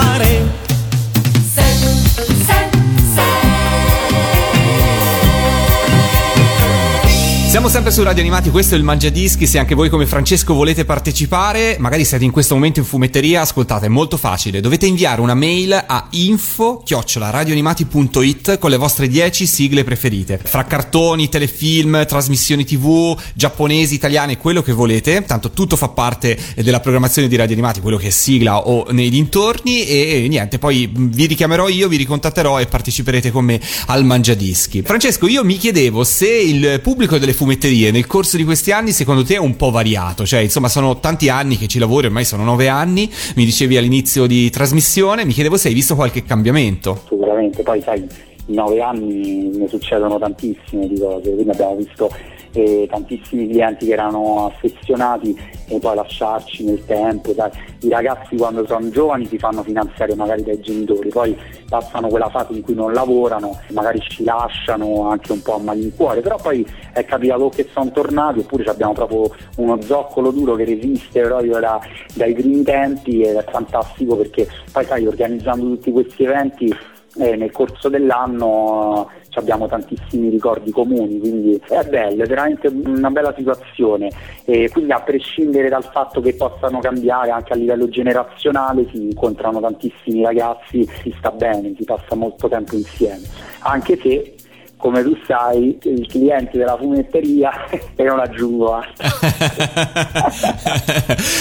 Siamo 7.52 7.68
sempre 7.68 7.92
su 7.92 8.02
Radio 8.02 8.22
Animati, 8.22 8.48
questo 8.48 8.74
è 8.74 8.78
il 8.78 8.82
Mangiadischi, 8.82 9.46
se 9.46 9.58
anche 9.58 9.74
voi 9.74 9.90
come 9.90 10.06
Francesco 10.06 10.54
volete 10.54 10.86
partecipare, 10.86 11.76
magari 11.78 12.06
siete 12.06 12.24
in 12.24 12.30
questo 12.30 12.54
momento 12.54 12.78
in 12.78 12.86
fumetteria, 12.86 13.42
ascoltate, 13.42 13.84
è 13.84 13.90
molto 13.90 14.16
facile, 14.16 14.62
dovete 14.62 14.86
inviare 14.86 15.20
una 15.20 15.34
mail 15.34 15.84
a 15.86 16.06
info-radioanimati.it 16.08 18.58
con 18.58 18.70
le 18.70 18.78
vostre 18.78 19.06
10 19.06 19.44
sigle 19.44 19.84
preferite, 19.84 20.40
fra 20.42 20.64
cartoni, 20.64 21.28
telefilm, 21.28 22.06
trasmissioni 22.06 22.64
tv, 22.64 23.14
giapponesi, 23.34 23.96
italiane, 23.96 24.38
quello 24.38 24.62
che 24.62 24.72
volete, 24.72 25.22
tanto 25.26 25.50
tutto 25.50 25.76
fa 25.76 25.88
parte 25.88 26.38
della 26.56 26.80
programmazione 26.80 27.28
di 27.28 27.36
Radio 27.36 27.52
Animati, 27.52 27.80
quello 27.80 27.98
che 27.98 28.06
è 28.06 28.10
sigla 28.10 28.66
o 28.66 28.86
nei 28.92 29.10
dintorni. 29.10 29.84
E 29.84 30.24
niente, 30.26 30.58
poi 30.58 30.90
vi 30.90 31.26
richiamerò 31.26 31.68
io, 31.68 31.88
vi 31.88 31.98
ricontatterò 31.98 32.60
e 32.60 32.66
parteciperete 32.66 33.30
con 33.30 33.44
me 33.44 33.60
al 33.88 34.06
Mangiadischi. 34.06 34.80
Francesco, 34.80 35.26
io 35.26 35.44
mi 35.44 35.58
chiedevo 35.58 36.02
se 36.02 36.30
il 36.30 36.80
pubblico 36.82 37.18
delle 37.18 37.40
fumetterie 37.42 37.90
nel 37.90 38.06
corso 38.06 38.36
di 38.36 38.44
questi 38.44 38.70
anni 38.70 38.92
secondo 38.92 39.24
te 39.24 39.34
è 39.34 39.38
un 39.38 39.56
po' 39.56 39.72
variato, 39.72 40.24
cioè 40.24 40.40
insomma 40.40 40.68
sono 40.68 41.00
tanti 41.00 41.28
anni 41.28 41.56
che 41.56 41.66
ci 41.66 41.80
lavori, 41.80 42.06
ormai 42.06 42.24
sono 42.24 42.44
nove 42.44 42.68
anni, 42.68 43.10
mi 43.34 43.44
dicevi 43.44 43.76
all'inizio 43.76 44.26
di 44.26 44.48
trasmissione, 44.48 45.24
mi 45.24 45.32
chiedevo 45.32 45.56
se 45.56 45.66
hai 45.66 45.74
visto 45.74 45.96
qualche 45.96 46.22
cambiamento. 46.22 47.02
Sicuramente, 47.08 47.64
poi 47.64 47.80
sai, 47.82 48.06
in 48.46 48.54
nove 48.54 48.80
anni 48.80 49.50
ne 49.56 49.66
succedono 49.66 50.20
tantissime 50.20 50.86
di 50.86 50.96
cose, 51.00 51.32
quindi 51.32 51.50
abbiamo 51.50 51.74
visto 51.74 52.10
eh, 52.52 52.86
tantissimi 52.90 53.48
clienti 53.48 53.86
che 53.86 53.92
erano 53.92 54.46
affezionati 54.46 55.36
e 55.68 55.78
poi 55.78 55.94
lasciarci 55.94 56.64
nel 56.64 56.84
tempo, 56.84 57.32
sai. 57.34 57.50
i 57.80 57.88
ragazzi 57.88 58.36
quando 58.36 58.66
sono 58.66 58.90
giovani 58.90 59.26
si 59.26 59.38
fanno 59.38 59.62
finanziare 59.62 60.14
magari 60.14 60.42
dai 60.42 60.60
genitori, 60.60 61.08
poi 61.08 61.36
passano 61.68 62.08
quella 62.08 62.28
fase 62.28 62.52
in 62.52 62.62
cui 62.62 62.74
non 62.74 62.92
lavorano, 62.92 63.58
magari 63.70 64.00
ci 64.00 64.24
lasciano 64.24 65.08
anche 65.08 65.32
un 65.32 65.42
po' 65.42 65.54
a 65.54 65.58
malincuore, 65.58 66.20
però 66.20 66.36
poi 66.36 66.66
è 66.92 67.04
capitato 67.04 67.48
che 67.48 67.68
sono 67.72 67.90
tornati 67.90 68.40
oppure 68.40 68.64
abbiamo 68.64 68.92
proprio 68.92 69.34
uno 69.56 69.80
zoccolo 69.80 70.30
duro 70.30 70.54
che 70.54 70.64
resiste 70.64 71.22
proprio 71.22 71.58
da- 71.58 71.80
dai 72.14 72.34
primi 72.34 72.62
tempi 72.62 73.22
ed 73.22 73.36
è 73.36 73.44
fantastico 73.50 74.16
perché 74.16 74.46
poi 74.70 74.84
sai 74.84 75.06
organizzando 75.06 75.64
tutti 75.64 75.90
questi 75.90 76.24
eventi 76.24 76.74
eh, 77.18 77.36
nel 77.36 77.50
corso 77.50 77.88
dell'anno 77.88 79.08
eh, 79.08 79.21
abbiamo 79.38 79.66
tantissimi 79.66 80.28
ricordi 80.28 80.70
comuni, 80.70 81.18
quindi 81.18 81.60
è 81.68 81.84
bello, 81.84 82.22
è 82.22 82.26
veramente 82.26 82.68
una 82.68 83.10
bella 83.10 83.34
situazione. 83.36 84.10
E 84.44 84.68
quindi 84.70 84.92
a 84.92 85.00
prescindere 85.00 85.68
dal 85.68 85.84
fatto 85.84 86.20
che 86.20 86.34
possano 86.34 86.80
cambiare 86.80 87.30
anche 87.30 87.52
a 87.52 87.56
livello 87.56 87.88
generazionale, 87.88 88.86
si 88.90 89.02
incontrano 89.02 89.60
tantissimi 89.60 90.22
ragazzi, 90.22 90.88
si 91.02 91.14
sta 91.18 91.30
bene, 91.30 91.74
si 91.76 91.84
passa 91.84 92.14
molto 92.14 92.48
tempo 92.48 92.74
insieme. 92.74 93.22
Anche 93.60 93.98
se 94.00 94.34
come 94.82 95.02
tu 95.04 95.16
sai, 95.24 95.78
il 95.84 96.06
cliente 96.08 96.58
della 96.58 96.76
fumetteria, 96.76 97.66
e 97.94 98.02
non 98.02 98.18
aggiungo 98.18 98.74
altro. 98.74 99.06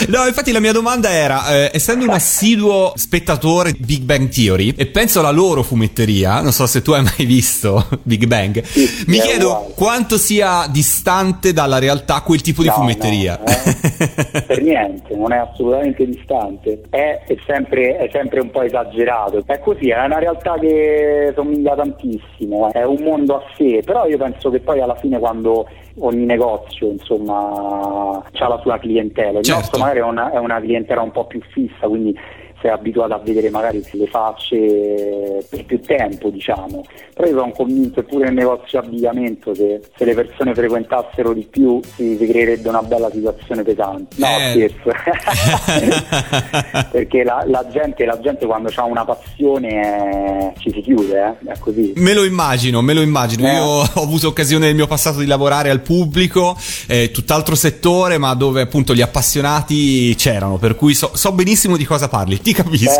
no, 0.10 0.28
infatti 0.28 0.52
la 0.52 0.60
mia 0.60 0.72
domanda 0.72 1.10
era, 1.10 1.48
eh, 1.50 1.72
essendo 1.74 2.06
un 2.06 2.12
assiduo 2.12 2.94
spettatore 2.96 3.72
di 3.72 3.80
Big 3.84 4.04
Bang 4.04 4.30
Theory 4.30 4.74
e 4.78 4.86
penso 4.86 5.20
alla 5.20 5.32
loro 5.32 5.64
fumetteria, 5.64 6.40
non 6.42 6.52
so 6.52 6.68
se 6.68 6.82
tu 6.84 6.92
hai 6.92 7.02
mai 7.04 7.26
visto 7.26 7.88
Big 8.04 8.26
Bang, 8.26 8.62
Sì, 8.64 8.88
mi 9.08 9.20
chiedo 9.20 9.48
uguale. 9.50 9.74
quanto 9.76 10.18
sia 10.20 10.68
distante 10.70 11.52
dalla 11.52 11.80
realtà 11.80 12.22
quel 12.22 12.42
tipo 12.42 12.62
di 12.62 12.68
No, 12.68 12.76
fumetteria. 12.76 13.40
no, 13.44 13.52
eh, 13.52 14.42
per 14.44 14.62
niente, 14.62 15.16
non 15.16 15.34
è 15.34 15.38
assolutamente 15.38 16.06
distante, 16.06 16.82
è, 16.92 17.22
è 17.26 17.36
sempre, 17.48 17.98
è 17.98 18.08
sempre 18.12 18.40
un 18.40 18.52
po' 18.52 18.62
esagerato. 18.62 19.44
È 19.46 19.60
così, 19.60 19.90
è 19.90 20.06
una 20.06 20.20
realtà 20.20 20.58
che 20.60 21.32
somiglia 21.36 21.74
tantissimo, 21.76 22.72
è 22.72 22.84
un 22.84 23.02
mondo 23.02 23.31
a 23.36 23.44
sé, 23.56 23.82
però 23.86 24.06
io 24.08 24.18
penso 24.18 24.50
che 24.50 24.60
poi 24.60 24.80
alla 24.82 24.96
fine 24.96 25.20
quando 25.20 25.68
ogni 26.00 26.26
negozio 26.26 26.88
insomma 26.90 28.22
ha 28.22 28.48
la 28.48 28.60
sua 28.62 28.78
clientela, 28.80 29.40
il 29.40 29.46
Certo. 29.46 29.60
nostro 29.62 29.80
magari 29.80 30.00
è 30.00 30.04
una, 30.04 30.32
è 30.32 30.38
una 30.38 30.60
clientela 30.60 31.02
un 31.02 31.12
po' 31.12 31.26
più 31.26 31.42
fissa, 31.52 31.88
quindi 31.88 32.18
sei 32.62 32.72
abituato 32.72 33.14
a 33.14 33.20
vedere 33.20 33.50
magari 33.50 33.84
le 33.92 34.08
facce 34.08 35.46
per 35.50 35.66
più 35.66 35.82
tempo, 35.82 36.30
diciamo. 36.30 36.84
Però 37.14 37.28
io 37.28 37.38
sono 37.38 37.52
convinto 37.52 38.02
che 38.02 38.08
pure 38.08 38.26
nel 38.26 38.34
negozio 38.34 38.80
abbigliamento 38.80 39.54
se, 39.54 39.82
se 39.96 40.06
le 40.06 40.14
persone 40.14 40.54
frequentassero 40.54 41.34
di 41.34 41.48
più 41.50 41.80
si, 41.96 42.16
si 42.18 42.26
creerebbe 42.28 42.70
una 42.70 42.82
bella 42.82 43.10
situazione 43.12 43.64
pesante. 43.64 44.16
No, 44.18 44.28
Eh. 44.28 44.52
scherzo. 44.52 44.92
Perché 46.92 47.24
la, 47.24 47.44
la 47.48 47.66
gente, 47.72 48.06
la 48.06 48.20
gente 48.20 48.46
quando 48.46 48.72
ha 48.74 48.84
una 48.86 49.06
passione 49.06 50.54
eh, 50.54 50.60
ci 50.60 50.72
si 50.72 50.82
chiude, 50.82 51.38
eh? 51.44 51.52
è 51.52 51.60
così. 51.60 51.94
Me 51.96 52.14
lo 52.14 52.24
immagino, 52.24 52.82
me 52.82 52.94
lo 52.94 53.02
immagino. 53.02 53.48
Eh. 53.48 53.54
Io 53.54 53.64
ho 53.64 53.82
avuto 54.02 54.28
occasione 54.28 54.66
nel 54.66 54.76
mio 54.76 54.88
passato 54.88 55.20
di 55.20 55.26
lavorare 55.26 55.70
al 55.70 55.82
pubblico, 55.82 56.56
eh, 56.88 57.12
tutt'altro 57.12 57.56
settore, 57.56 58.18
ma 58.18 58.34
dove 58.34 58.62
appunto 58.62 58.94
gli 58.94 59.02
appassionati 59.02 60.16
c'erano, 60.16 60.58
per 60.58 60.76
cui 60.76 60.94
so, 60.94 61.12
so 61.14 61.32
benissimo 61.32 61.78
di 61.78 61.86
cosa 61.86 62.08
parli, 62.08 62.40
ti 62.42 62.51
capisco. 62.56 63.00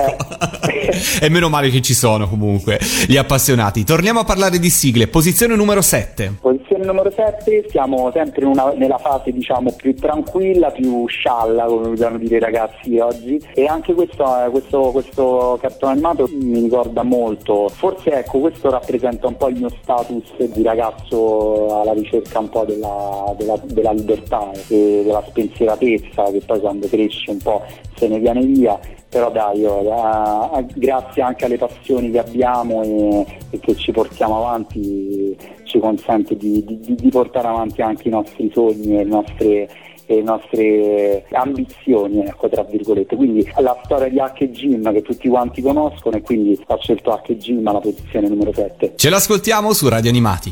Eh. 0.68 0.92
e 1.26 1.30
meno 1.30 1.50
male 1.50 1.70
che 1.70 1.82
ci 1.82 1.94
sono 1.94 2.28
comunque 2.28 2.80
gli 3.08 3.18
appassionati. 3.18 3.84
Torniamo 3.84 4.20
a 4.20 4.24
parlare 4.24 4.60
di 4.60 4.70
sigle. 4.70 5.08
Posizione 5.08 5.56
numero 5.56 5.82
7. 5.82 6.38
Posizione 6.42 6.86
numero 6.86 7.12
7, 7.12 7.66
siamo 7.70 8.10
sempre 8.14 8.42
in 8.44 8.48
una- 8.48 8.74
nella 8.76 8.98
fase 8.98 9.32
diciamo 9.32 9.72
più 9.74 9.96
tranquilla, 9.96 10.72
più 10.72 11.06
scialla 11.08 11.66
come 11.66 11.88
usano 11.90 12.18
dire 12.18 12.38
i 12.38 12.40
ragazzi 12.40 12.98
oggi 13.00 13.40
e 13.54 13.66
anche 13.66 13.94
questo, 13.94 14.24
eh, 14.46 14.50
questo, 14.50 14.92
questo 14.92 15.58
cartone 15.62 15.92
animato 15.94 16.28
mi 16.32 16.60
ricorda 16.62 17.04
molto, 17.04 17.70
forse 17.70 18.12
ecco 18.12 18.40
questo 18.40 18.70
rappresenta 18.70 19.28
un 19.28 19.38
po' 19.38 19.50
il 19.50 19.58
mio 19.58 19.70
status 19.82 20.24
di 20.38 20.64
ragazzo 20.64 21.82
alla 21.82 21.94
ricerca 21.94 22.40
un 22.40 22.50
po' 22.50 22.66
della, 22.66 23.34
della- 23.38 23.60
della 23.66 23.92
libertà 23.92 24.50
e 24.68 25.02
della 25.06 25.24
spensieratezza 25.28 26.24
che 26.32 26.42
poi 26.46 26.60
quando 26.60 26.88
cresce 26.88 27.32
un 27.32 27.38
po' 27.38 27.64
se 28.02 28.08
ne 28.08 28.18
viene 28.20 28.42
via 28.44 28.80
però 29.08 29.30
dai, 29.30 29.60
io, 29.60 29.82
eh, 29.82 30.66
grazie 30.76 31.22
anche 31.22 31.46
alle 31.46 31.58
passioni 31.58 32.10
che 32.12 32.20
abbiamo 32.20 32.82
e, 32.82 33.26
e 33.50 33.60
che 33.60 33.76
ci 33.76 33.92
portiamo 33.92 34.38
avanti 34.38 35.36
ci 35.66 35.80
consente 35.80 36.36
di, 36.38 36.64
di- 36.66 36.96
di- 36.96 37.10
portare 37.10 37.48
avanti 37.50 37.82
anche 37.82 38.08
i 38.08 38.12
nostri 38.12 38.50
sogni 38.54 38.96
e 39.00 39.04
le 39.04 39.10
nostre, 39.10 39.70
e 40.06 40.16
le 40.16 40.22
nostre 40.22 41.26
ambizioni, 41.32 42.20
ecco, 42.24 42.48
tra 42.48 42.64
virgolette. 42.64 43.18
Quindi 43.18 43.46
la 43.60 43.78
storia 43.84 44.08
di 44.08 44.18
H 44.20 44.46
Jim 44.50 44.92
che 44.94 45.02
tutti 45.02 45.28
quanti 45.28 45.62
conoscono 45.62 46.16
e 46.16 46.22
quindi 46.22 46.58
ho 46.66 46.78
scelto 46.82 47.12
H 47.12 47.34
Jim 47.36 47.68
alla 47.68 47.80
posizione 47.82 48.30
numero 48.30 48.54
7. 48.54 48.94
Ce 48.96 49.10
l'ascoltiamo 49.10 49.74
su 49.74 49.90
Radio 49.90 50.10
Animati. 50.10 50.50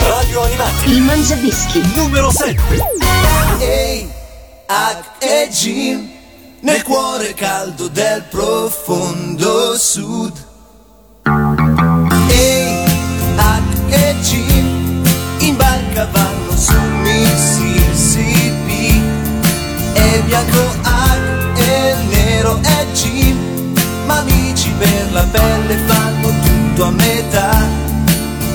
Radio 0.00 0.42
Animati 0.42 0.90
Il 0.90 1.00
Mangiadischi. 1.00 1.80
numero 1.96 2.30
7 2.30 2.54
Ehi, 3.60 4.06
H 4.66 5.24
e 5.24 5.48
G 5.48 6.15
nel 6.66 6.82
cuore 6.82 7.32
caldo 7.34 7.86
del 7.86 8.24
profondo 8.28 9.78
sud. 9.78 10.32
Ehi, 12.28 12.84
e 13.88 14.16
G 14.20 14.34
in 15.44 15.56
barca 15.56 16.08
vanno 16.10 16.56
su 16.56 16.74
Mississippi. 17.02 19.00
E 19.92 20.22
bianco 20.24 20.74
H 20.82 21.18
e 21.54 21.94
nero 22.10 22.58
è 22.60 22.84
G, 22.92 23.32
ma 24.06 24.18
amici 24.18 24.72
per 24.76 25.12
la 25.12 25.22
pelle 25.22 25.76
fanno 25.86 26.34
tutto 26.40 26.82
a 26.84 26.90
metà. 26.90 27.64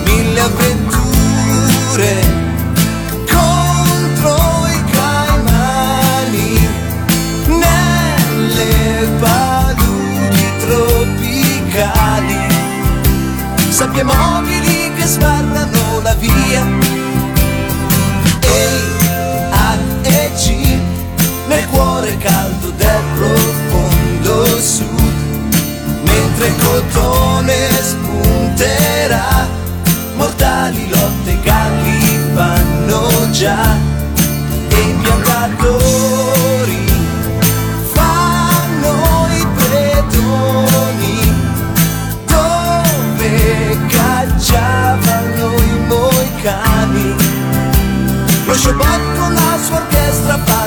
Mille 0.04 0.40
avventure 0.42 2.41
sabbie 13.82 14.04
mobili 14.04 14.94
che 14.94 15.06
sbarrano 15.06 16.02
la 16.04 16.14
via. 16.14 16.64
Ehi, 18.42 18.84
H 19.50 19.80
e 20.04 20.32
G 20.36 20.78
nel 21.48 21.66
cuore 21.68 22.16
caldo 22.18 22.70
del 22.70 23.02
profondo 23.16 24.62
sud. 24.62 25.56
Mentre 26.04 26.48
il 26.48 26.56
cotone 26.58 27.56
spunterà 27.82 29.48
mortali 30.16 30.88
lotte 30.88 31.40
galli 31.42 32.20
fanno 32.36 33.32
già 33.32 33.81
Lucio 48.62 48.78
Bot 48.78 49.18
con 49.18 49.34
la 49.34 49.58
sua 49.58 49.78
orchestra 49.78 50.38
fa. 50.46 50.62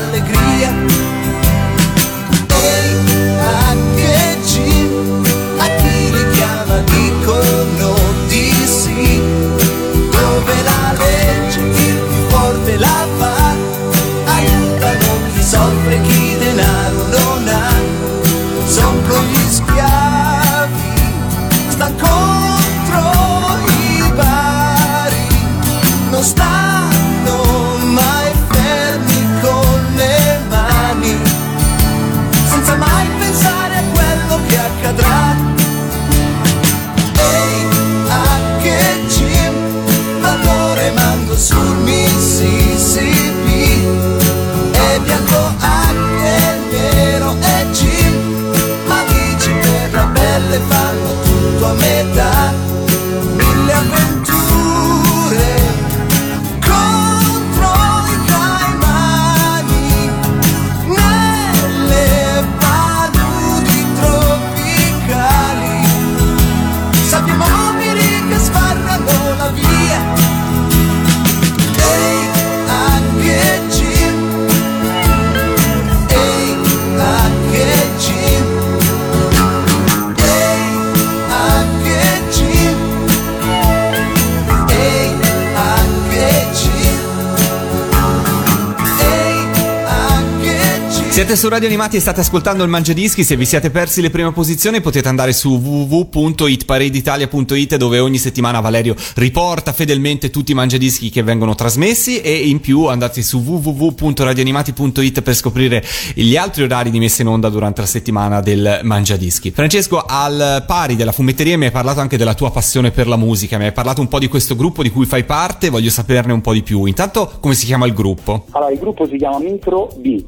Radio 91.64 91.78
Animati 91.78 91.96
e 91.96 92.00
state 92.00 92.20
ascoltando 92.20 92.62
il 92.62 92.68
Mangiadischi. 92.68 93.24
Se 93.24 93.36
vi 93.36 93.46
siete 93.46 93.70
persi 93.70 94.02
le 94.02 94.10
prime 94.10 94.32
posizioni 94.32 94.82
potete 94.82 95.08
andare 95.08 95.32
su 95.32 95.56
www.hitparedeitalia.it 95.56 97.76
dove 97.76 98.00
ogni 98.00 98.18
settimana 98.18 98.60
Valerio 98.60 98.94
riporta 99.14 99.72
fedelmente 99.72 100.28
tutti 100.28 100.52
i 100.52 100.54
Mangiadischi 100.54 101.08
che 101.08 101.22
vengono 101.22 101.54
trasmessi 101.54 102.20
e 102.20 102.48
in 102.48 102.60
più 102.60 102.84
andate 102.84 103.22
su 103.22 103.38
www.radioanimati.it 103.38 105.22
per 105.22 105.34
scoprire 105.34 105.82
gli 106.12 106.36
altri 106.36 106.64
orari 106.64 106.90
di 106.90 106.98
messa 106.98 107.22
in 107.22 107.28
onda 107.28 107.48
durante 107.48 107.80
la 107.80 107.86
settimana 107.86 108.42
del 108.42 108.80
Mangiadischi. 108.82 109.50
Francesco, 109.50 110.04
al 110.06 110.64
pari 110.66 110.96
della 110.96 111.12
fumetteria 111.12 111.56
mi 111.56 111.64
hai 111.64 111.70
parlato 111.70 112.00
anche 112.00 112.18
della 112.18 112.34
tua 112.34 112.50
passione 112.50 112.90
per 112.90 113.08
la 113.08 113.16
musica, 113.16 113.56
mi 113.56 113.64
hai 113.64 113.72
parlato 113.72 114.02
un 114.02 114.08
po' 114.08 114.18
di 114.18 114.28
questo 114.28 114.54
gruppo 114.54 114.82
di 114.82 114.90
cui 114.90 115.06
fai 115.06 115.24
parte, 115.24 115.70
voglio 115.70 115.88
saperne 115.88 116.34
un 116.34 116.42
po' 116.42 116.52
di 116.52 116.62
più. 116.62 116.84
Intanto 116.84 117.38
come 117.40 117.54
si 117.54 117.64
chiama 117.64 117.86
il 117.86 117.94
gruppo? 117.94 118.44
Allora, 118.50 118.70
il 118.70 118.78
gruppo 118.78 119.06
si 119.06 119.16
chiama 119.16 119.38
Micro 119.38 119.90
B. 119.96 120.22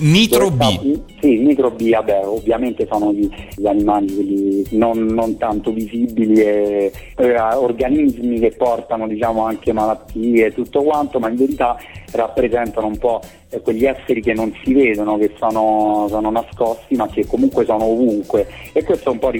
Nitro 0.00 0.50
B. 0.50 1.00
Sì, 1.20 1.36
Micro 1.38 1.70
B, 1.70 1.90
vabbè, 1.90 2.26
ovviamente 2.26 2.86
sono 2.88 3.12
gli, 3.12 3.28
gli 3.56 3.66
animali 3.66 4.64
non, 4.70 5.04
non 5.06 5.36
tanto 5.36 5.72
visibili 5.72 6.40
e 6.40 6.92
eh, 7.16 7.40
organismi 7.40 8.38
che 8.38 8.52
portano 8.56 9.08
diciamo 9.08 9.44
anche 9.44 9.72
malattie 9.72 10.46
e 10.46 10.52
tutto 10.52 10.82
quanto, 10.82 11.18
ma 11.18 11.28
in 11.28 11.36
verità 11.36 11.76
rappresentano 12.12 12.86
un 12.86 12.98
po' 12.98 13.20
eh, 13.50 13.60
quegli 13.60 13.84
esseri 13.84 14.20
che 14.20 14.34
non 14.34 14.54
si 14.62 14.72
vedono, 14.72 15.16
che 15.18 15.32
sono, 15.38 16.06
sono 16.08 16.30
nascosti 16.30 16.96
ma 16.96 17.08
che 17.08 17.26
comunque 17.26 17.64
sono 17.64 17.84
ovunque 17.84 18.46
e 18.72 18.84
questo 18.84 19.10
un 19.10 19.18
po' 19.18 19.28
eh, 19.28 19.32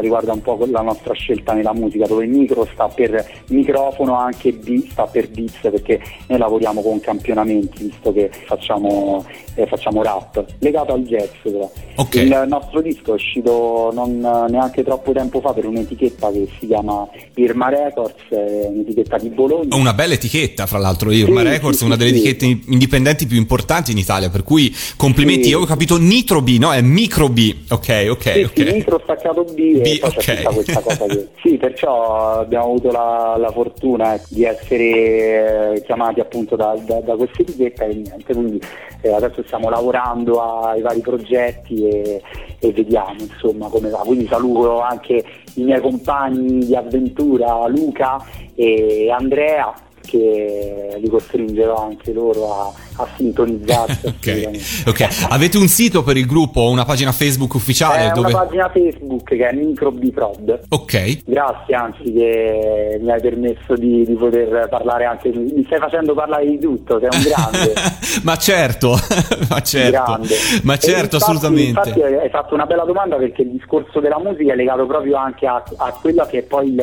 riguarda 0.00 0.32
un 0.32 0.42
po' 0.42 0.58
la 0.70 0.82
nostra 0.82 1.14
scelta 1.14 1.52
nella 1.52 1.72
musica 1.72 2.06
dove 2.06 2.26
micro 2.26 2.66
sta 2.72 2.88
per 2.88 3.24
microfono 3.48 4.14
anche 4.14 4.52
B 4.52 4.86
sta 4.88 5.06
per 5.06 5.28
beats 5.30 5.60
perché 5.62 6.00
noi 6.28 6.38
lavoriamo 6.38 6.82
con 6.82 7.00
campionamenti 7.00 7.84
visto 7.84 8.12
che 8.12 8.30
facciamo, 8.30 9.15
eh, 9.54 9.66
facciamo 9.66 10.02
rap 10.02 10.44
legato 10.58 10.92
al 10.92 11.02
jazz 11.02 11.30
però. 11.42 11.70
Ok. 11.96 12.14
Il 12.16 12.44
nostro 12.48 12.80
disco 12.80 13.12
è 13.12 13.14
uscito 13.14 13.90
non 13.92 14.10
eh, 14.24 14.50
neanche 14.50 14.82
troppo 14.82 15.12
tempo 15.12 15.40
fa 15.40 15.52
per 15.52 15.66
un'etichetta 15.66 16.30
che 16.30 16.48
si 16.58 16.66
chiama 16.66 17.08
Irma 17.34 17.68
Records, 17.68 18.22
un'etichetta 18.30 19.18
di 19.18 19.28
Bologna. 19.28 19.74
Una 19.76 19.94
bella 19.94 20.14
etichetta, 20.14 20.66
fra 20.66 20.78
l'altro, 20.78 21.10
Irma 21.10 21.40
Sì, 21.40 21.46
Records, 21.48 21.78
sì, 21.78 21.84
una 21.84 21.94
sì, 21.94 21.98
delle 22.00 22.10
etichette 22.10 22.44
indipendenti 22.44 23.26
più 23.26 23.36
importanti 23.36 23.92
in 23.92 23.98
Italia, 23.98 24.30
per 24.30 24.42
cui 24.42 24.74
complimenti. 24.96 25.48
Io 25.48 25.60
ho 25.60 25.64
capito 25.64 25.96
Nitro 25.98 26.42
B, 26.42 26.56
no? 26.58 26.72
È 26.72 26.80
Micro 26.80 27.28
B. 27.28 27.54
Ok, 27.70 28.06
ok, 28.10 28.32
Sì, 28.32 28.40
ok. 28.42 28.52
sì, 28.54 28.72
micro 28.72 29.00
staccato 29.02 29.44
B, 29.44 29.80
B, 29.80 29.98
poi 29.98 30.10
c'è 30.16 30.32
ok. 30.32 30.36
tutta 30.36 30.50
questa 30.50 30.80
cosa 30.80 31.06
che... 31.06 31.28
Sì, 31.46 31.56
perciò 31.56 32.40
abbiamo 32.40 32.64
avuto 32.64 32.90
la, 32.90 33.36
la 33.38 33.50
fortuna 33.52 34.14
ecco, 34.14 34.26
di 34.30 34.44
essere 34.44 35.74
eh, 35.74 35.82
chiamati 35.84 36.20
appunto 36.20 36.56
da, 36.56 36.76
da, 36.84 37.00
da 37.00 37.14
questa 37.14 37.42
etichetta 37.42 37.84
e 37.84 37.94
niente, 37.94 38.32
quindi 38.32 38.60
eh, 39.02 39.05
adesso 39.12 39.42
stiamo 39.44 39.68
lavorando 39.68 40.40
ai 40.40 40.80
vari 40.80 41.00
progetti 41.00 41.86
e, 41.88 42.22
e 42.58 42.72
vediamo 42.72 43.20
insomma 43.20 43.68
come 43.68 43.90
va. 43.90 43.98
Quindi 43.98 44.26
saluto 44.26 44.80
anche 44.80 45.24
i 45.54 45.62
miei 45.62 45.80
compagni 45.80 46.66
di 46.66 46.74
avventura 46.74 47.66
Luca 47.68 48.22
e 48.54 49.10
Andrea 49.10 49.72
che 50.06 50.96
li 50.98 51.08
costringerò 51.08 51.84
anche 51.88 52.12
loro 52.12 52.52
a, 52.52 52.72
a 52.96 53.08
sintonizzarsi. 53.16 54.04
Ok, 54.16 54.28
assolutamente. 54.28 54.90
ok. 54.90 55.26
Avete 55.30 55.58
un 55.58 55.68
sito 55.68 56.02
per 56.02 56.16
il 56.16 56.26
gruppo 56.26 56.60
o 56.60 56.70
una 56.70 56.84
pagina 56.84 57.12
Facebook 57.12 57.54
ufficiale? 57.54 58.08
È 58.08 58.12
dove... 58.12 58.28
una 58.28 58.44
pagina 58.44 58.68
Facebook 58.70 59.24
che 59.24 59.48
è 59.48 59.52
Microbiprod. 59.52 60.60
Ok. 60.68 61.22
Grazie 61.24 61.74
anzi 61.74 62.12
che 62.12 62.98
mi 63.00 63.10
hai 63.10 63.20
permesso 63.20 63.74
di, 63.74 64.04
di 64.04 64.14
poter 64.14 64.68
parlare 64.68 65.04
anche 65.04 65.30
mi 65.30 65.64
stai 65.64 65.78
facendo 65.78 66.14
parlare 66.14 66.46
di 66.46 66.58
tutto, 66.58 66.98
sei 66.98 67.08
un 67.12 67.22
grande. 67.22 67.72
ma 68.22 68.36
certo, 68.36 68.90
ma 69.48 69.60
certo, 69.60 70.02
grande. 70.04 70.34
ma 70.62 70.76
certo, 70.76 71.16
infatti- 71.16 71.16
assolutamente. 71.16 71.88
Infatti 71.88 72.02
hai 72.02 72.30
fatto 72.30 72.54
una 72.54 72.66
bella 72.66 72.84
domanda 72.84 73.16
perché 73.16 73.42
il 73.42 73.50
discorso 73.50 74.00
della 74.00 74.18
musica 74.18 74.52
è 74.52 74.56
legato 74.56 74.86
proprio 74.86 75.16
anche 75.16 75.46
a, 75.46 75.62
a 75.76 75.92
quella 75.92 76.26
che 76.26 76.38
è 76.38 76.42
poi 76.42 76.68
il, 76.68 76.82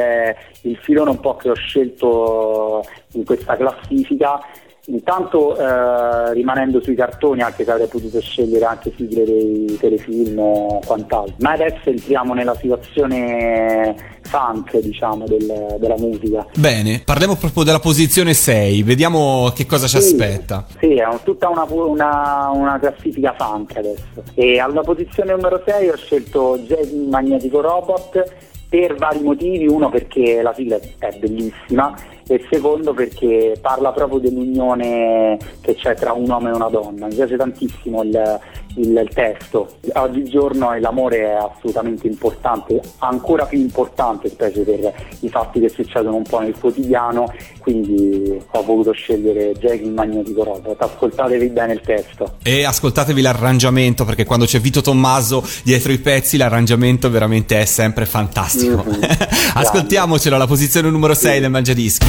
il 0.64 0.78
filone 0.82 1.12
un 1.12 1.20
po' 1.20 1.36
che 1.36 1.50
ho 1.50 1.56
scelto 1.56 2.84
in 3.14 3.24
questa 3.26 3.56
classifica. 3.56 4.40
Intanto 4.88 5.56
eh, 5.58 6.34
rimanendo 6.34 6.82
sui 6.84 6.94
cartoni, 6.94 7.42
anche 7.42 7.64
se 7.64 7.72
avrei 7.72 7.88
potuto 7.88 8.20
scegliere 8.20 8.66
anche 8.66 8.92
sigle 8.98 9.24
dei 9.24 9.78
telefilm 9.80 10.38
o 10.38 10.82
quant'altro, 10.86 11.36
ma 11.40 11.52
adesso 11.52 11.88
entriamo 11.90 12.34
nella 12.34 12.54
situazione 12.56 13.96
funk, 14.24 14.78
diciamo, 14.80 15.24
del- 15.26 15.78
della 15.80 15.96
musica. 15.98 16.46
Bene, 16.58 17.02
parliamo 17.06 17.36
proprio 17.36 17.64
della 17.64 17.80
posizione 17.80 18.34
6, 18.34 18.84
vediamo 18.84 19.50
che 19.56 19.66
cosa 19.66 19.88
ci 19.88 20.02
Sì, 20.02 20.16
aspetta. 20.16 20.66
Sì, 20.80 20.96
è 20.96 21.06
un- 21.06 21.20
tutta 21.24 21.48
una, 21.48 21.66
una- 21.70 22.50
una 22.54 22.78
classifica 22.78 23.34
funk 23.38 23.78
adesso. 23.78 24.22
E 24.34 24.60
alla 24.60 24.82
posizione 24.82 25.32
numero 25.34 25.62
6 25.66 25.88
ho 25.88 25.96
scelto 25.96 26.58
Jazz 26.60 26.92
Magnetico 26.92 27.62
Robot 27.62 28.52
per 28.74 28.96
vari 28.96 29.22
motivi, 29.22 29.68
uno 29.68 29.90
perché 29.90 30.42
la 30.42 30.52
sigla 30.52 30.80
è 30.98 31.16
bellissima 31.20 31.96
e 32.28 32.44
secondo 32.50 32.92
perché 32.96 33.56
parla 33.62 33.92
proprio 33.92 34.18
dell'unione 34.18 35.38
che 35.62 35.76
c'è 35.76 35.94
tra 35.94 36.14
un 36.14 36.28
uomo 36.28 36.50
e 36.50 36.54
una 36.54 36.70
donna. 36.70 37.06
Mi 37.06 37.14
piace 37.14 37.38
tantissimo 37.38 38.02
il, 38.02 38.40
il- 38.76 38.92
il 39.04 39.10
testo. 39.14 39.76
Oggigiorno 39.94 40.78
l'amore 40.80 41.18
è 41.20 41.38
assolutamente 41.56 42.08
importante, 42.08 42.80
ancora 43.00 43.46
più 43.46 43.60
importante 43.60 44.30
specie 44.30 44.62
per 44.62 44.94
i 45.22 45.30
fatti 45.30 45.60
che 45.60 45.70
succedono 45.70 46.16
un 46.18 46.24
po' 46.24 46.40
nel 46.40 46.56
quotidiano, 46.60 47.32
quindi 47.60 48.42
ho 48.52 48.64
voluto 48.64 48.92
scegliere 48.92 49.52
Jack 49.54 49.82
il 49.82 49.92
Magnetico 49.92 50.44
Robot. 50.44 50.82
Ascoltatevi 50.82 51.48
bene 51.50 51.74
il 51.74 51.82
testo. 51.82 52.36
E 52.44 52.64
ascoltatevi 52.66 53.22
l'arrangiamento 53.22 54.06
perché 54.06 54.26
quando 54.26 54.46
c'è 54.46 54.60
Vito 54.60 54.82
Tommaso 54.82 55.44
dietro 55.64 55.92
i 55.92 56.00
pezzi 56.00 56.38
l'arrangiamento 56.38 57.10
veramente 57.10 57.60
è 57.62 57.66
sempre 57.66 58.06
fantastico. 58.06 58.84
Mhm. 58.84 59.00
Ascoltiamocelo 59.56 60.36
alla 60.36 60.48
posizione 60.48 60.90
numero 60.90 61.14
6 61.14 61.40
del 61.40 61.50
Mangiadischi. 61.52 62.08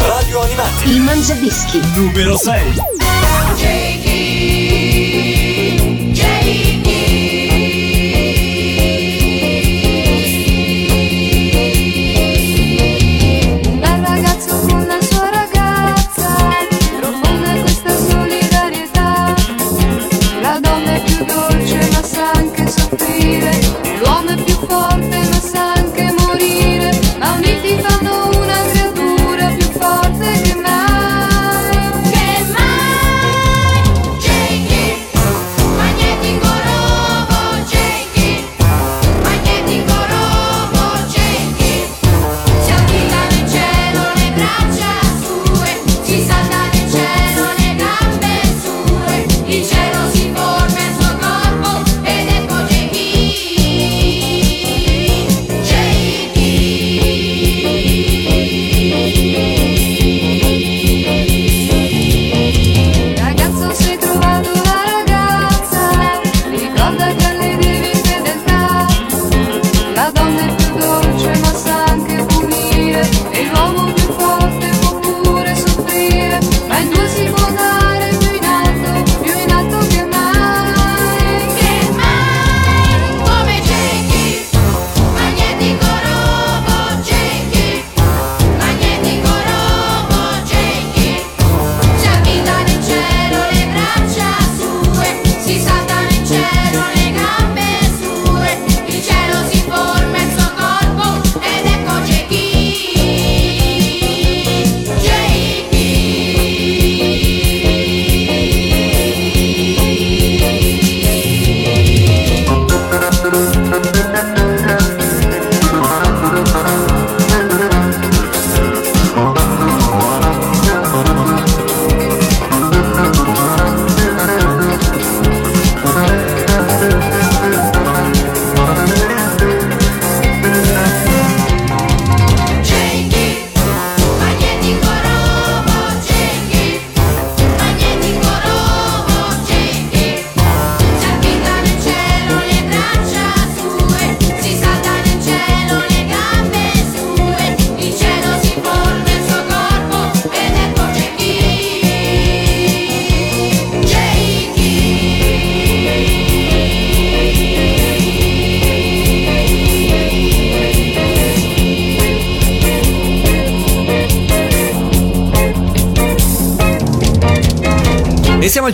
Radio 0.00 0.40
Animati. 0.40 0.90
Il 0.90 1.00
Mangiadischi. 1.00 1.80
Numero 1.94 2.36
6. 2.36 3.07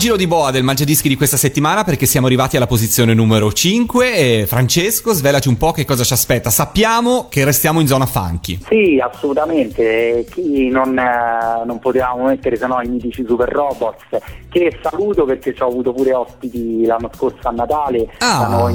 Giro 0.05 0.17
di 0.17 0.27
boa 0.27 0.51
del 0.51 0.61
Mangiadischi 0.61 1.07
di 1.07 1.15
questa 1.15 1.35
settimana 1.35 1.83
perché 1.83 2.05
siamo 2.05 2.27
arrivati 2.27 2.57
alla 2.57 2.67
posizione 2.67 3.15
numero 3.15 3.51
5 3.51 4.13
e 4.13 4.45
Francesco, 4.45 5.13
svelaci 5.13 5.47
un 5.47 5.57
po' 5.57 5.71
che 5.71 5.83
cosa 5.83 6.03
ci 6.03 6.13
aspetta. 6.13 6.51
Sappiamo 6.51 7.25
che 7.27 7.43
restiamo 7.43 7.79
in 7.79 7.87
zona 7.87 8.05
funky. 8.05 8.59
Sì, 8.67 9.01
assolutamente. 9.03 10.23
Chi 10.29 10.69
non, 10.69 10.95
eh, 10.95 11.65
non 11.65 11.79
potevamo 11.79 12.25
mettere 12.25 12.55
se 12.55 12.67
no 12.67 12.79
i 12.83 12.87
mitici 12.87 13.25
super 13.27 13.49
robots, 13.49 14.03
che 14.47 14.77
saluto 14.83 15.25
perché 15.25 15.55
ci 15.55 15.63
ho 15.63 15.69
avuto 15.69 15.91
pure 15.91 16.13
ospiti 16.13 16.85
l'anno 16.85 17.09
scorso 17.11 17.47
a 17.47 17.51
Natale. 17.51 18.07
Ah. 18.19 18.71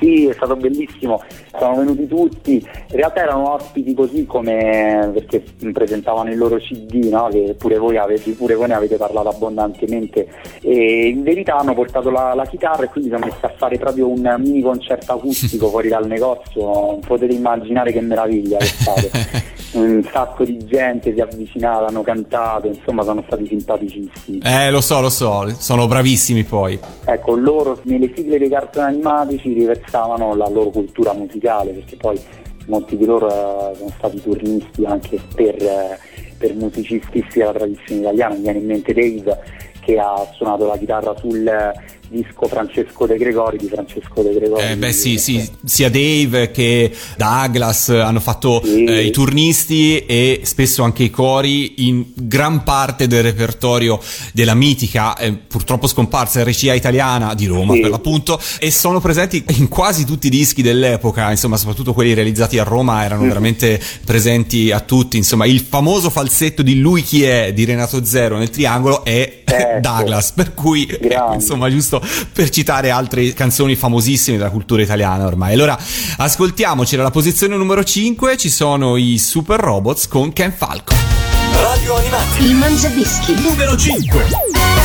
Sì, 0.00 0.26
è 0.26 0.32
stato 0.32 0.56
bellissimo, 0.56 1.22
sono 1.58 1.76
venuti 1.76 2.06
tutti, 2.06 2.54
in 2.54 2.96
realtà 2.96 3.20
erano 3.20 3.52
ospiti 3.52 3.92
così 3.92 4.24
come 4.24 5.10
perché 5.12 5.44
presentavano 5.72 6.30
il 6.30 6.38
loro 6.38 6.56
CD, 6.56 7.10
no? 7.10 7.28
che 7.30 7.54
pure 7.58 7.76
voi, 7.76 7.98
avete, 7.98 8.30
pure 8.32 8.54
voi 8.54 8.68
ne 8.68 8.74
avete 8.74 8.96
parlato 8.96 9.28
abbondantemente 9.28 10.26
e 10.62 11.08
in 11.08 11.22
verità 11.22 11.56
hanno 11.56 11.74
portato 11.74 12.08
la, 12.08 12.32
la 12.34 12.46
chitarra 12.46 12.84
e 12.84 12.88
quindi 12.88 13.10
sono 13.10 13.26
messi 13.26 13.44
a 13.44 13.52
fare 13.54 13.76
proprio 13.76 14.08
un 14.08 14.36
mini 14.38 14.62
concerto 14.62 15.12
acustico 15.12 15.68
fuori 15.68 15.88
dal 15.88 16.06
negozio, 16.06 16.98
potete 17.06 17.34
immaginare 17.34 17.92
che 17.92 18.00
meraviglia 18.00 18.56
è 18.56 18.64
stato. 18.64 19.10
un 19.72 20.02
sacco 20.10 20.44
di 20.44 20.64
gente 20.66 21.12
si 21.12 21.18
è 21.18 21.22
avvicinata, 21.22 21.86
hanno 21.86 22.02
cantato, 22.02 22.66
insomma 22.66 23.02
sono 23.02 23.22
stati 23.26 23.46
simpaticissimi. 23.46 24.40
Eh, 24.42 24.70
lo 24.70 24.80
so, 24.80 25.00
lo 25.00 25.10
so, 25.10 25.48
sono 25.58 25.86
bravissimi 25.86 26.44
poi. 26.44 26.78
Ecco, 27.04 27.36
loro 27.36 27.78
nelle 27.84 28.12
sigle 28.14 28.38
dei 28.38 28.48
cartoni 28.48 28.86
animati 28.86 29.38
ci 29.38 29.52
riversavano 29.52 30.34
la 30.34 30.48
loro 30.48 30.70
cultura 30.70 31.12
musicale, 31.12 31.70
perché 31.72 31.96
poi 31.96 32.20
molti 32.66 32.96
di 32.96 33.04
loro 33.04 33.28
eh, 33.28 33.76
sono 33.76 33.92
stati 33.96 34.20
turnisti 34.20 34.84
anche 34.84 35.20
per, 35.34 35.54
eh, 35.62 35.98
per 36.36 36.54
musicisti 36.54 37.24
della 37.34 37.52
tradizione 37.52 38.00
italiana. 38.00 38.34
Mi 38.34 38.42
viene 38.42 38.58
in 38.58 38.66
mente 38.66 38.92
Dave 38.92 39.38
che 39.80 39.98
ha 39.98 40.26
suonato 40.32 40.66
la 40.66 40.76
chitarra 40.76 41.16
sul 41.16 41.48
disco 42.10 42.46
Francesco 42.48 43.06
De 43.06 43.16
Gregori 43.16 43.56
di 43.56 43.68
Francesco 43.68 44.22
De 44.22 44.34
Gregori. 44.34 44.62
Eh, 44.64 44.76
beh, 44.76 44.92
sì, 44.92 45.16
sì, 45.18 45.48
sia 45.64 45.88
Dave 45.88 46.50
che 46.50 46.92
Douglas 47.16 47.88
hanno 47.90 48.20
fatto 48.20 48.60
Sì. 48.64 48.84
eh, 48.84 49.04
i 49.04 49.10
turnisti 49.10 50.04
e 50.06 50.40
spesso 50.44 50.82
anche 50.82 51.04
i 51.04 51.10
cori 51.10 51.86
in 51.88 52.04
gran 52.14 52.62
parte 52.64 53.06
del 53.06 53.22
repertorio 53.22 54.00
della 54.32 54.54
mitica, 54.54 55.16
eh, 55.16 55.32
purtroppo 55.32 55.86
scomparsa 55.86 56.42
RCA 56.42 56.74
italiana 56.74 57.34
di 57.34 57.46
Roma 57.46 57.74
Sì. 57.74 57.80
per 57.80 57.90
l'appunto, 57.90 58.40
e 58.58 58.70
sono 58.70 59.00
presenti 59.00 59.44
in 59.58 59.68
quasi 59.68 60.04
tutti 60.04 60.26
i 60.26 60.30
dischi 60.30 60.62
dell'epoca, 60.62 61.30
insomma, 61.30 61.56
soprattutto 61.56 61.92
quelli 61.92 62.12
realizzati 62.14 62.58
a 62.58 62.64
Roma 62.64 63.04
erano 63.04 63.22
veramente 63.22 63.80
presenti 64.04 64.70
a 64.72 64.80
tutti, 64.80 65.16
insomma, 65.16 65.46
il 65.46 65.60
famoso 65.60 66.10
falsetto 66.10 66.62
di 66.62 66.78
Lui 66.80 67.02
chi 67.02 67.22
è 67.24 67.52
di 67.52 67.64
Renato 67.64 68.04
Zero 68.04 68.36
nel 68.36 68.50
triangolo 68.50 69.04
è 69.04 69.38
Ecco. 69.44 69.80
Douglas, 69.80 70.32
per 70.32 70.54
cui 70.54 70.86
eh, 70.86 71.16
insomma, 71.34 71.68
giusto 71.68 71.99
per 72.32 72.48
citare 72.50 72.90
altre 72.90 73.32
canzoni 73.32 73.76
famosissime 73.76 74.36
della 74.36 74.50
cultura 74.50 74.82
italiana 74.82 75.26
ormai. 75.26 75.52
Allora, 75.54 75.78
ascoltiamoci 76.16 76.96
alla 76.96 77.10
posizione 77.10 77.56
numero 77.56 77.84
5 77.84 78.36
ci 78.36 78.50
sono 78.50 78.96
i 78.96 79.18
Super 79.18 79.60
Robots 79.60 80.08
con 80.08 80.32
Ken 80.32 80.52
Falco. 80.52 80.94
Radio 81.52 81.96
Animati. 81.96 82.44
Il 82.44 82.54
Mangiadischi. 82.54 83.34
Numero 83.40 83.76
5. 83.76 84.79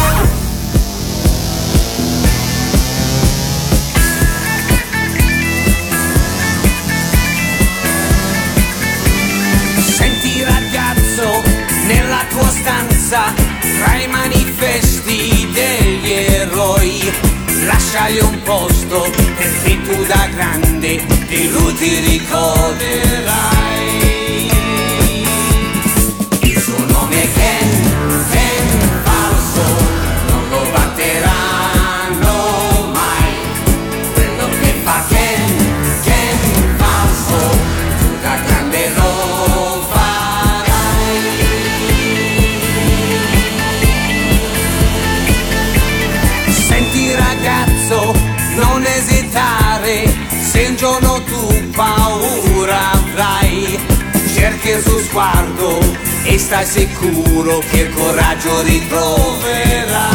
Eroi, 16.86 17.12
lasciagli 17.66 18.20
un 18.20 18.42
posto 18.44 19.10
perché 19.36 19.82
tu 19.82 20.06
da 20.06 20.28
grande 20.34 21.04
di 21.28 21.50
lui 21.50 21.74
ti 21.76 22.00
ricorderai. 22.00 23.75
E 56.26 56.40
stai 56.40 56.66
sicuro 56.66 57.60
che 57.60 57.82
il 57.82 57.94
coraggio 57.94 58.62
ritroverai. 58.62 60.15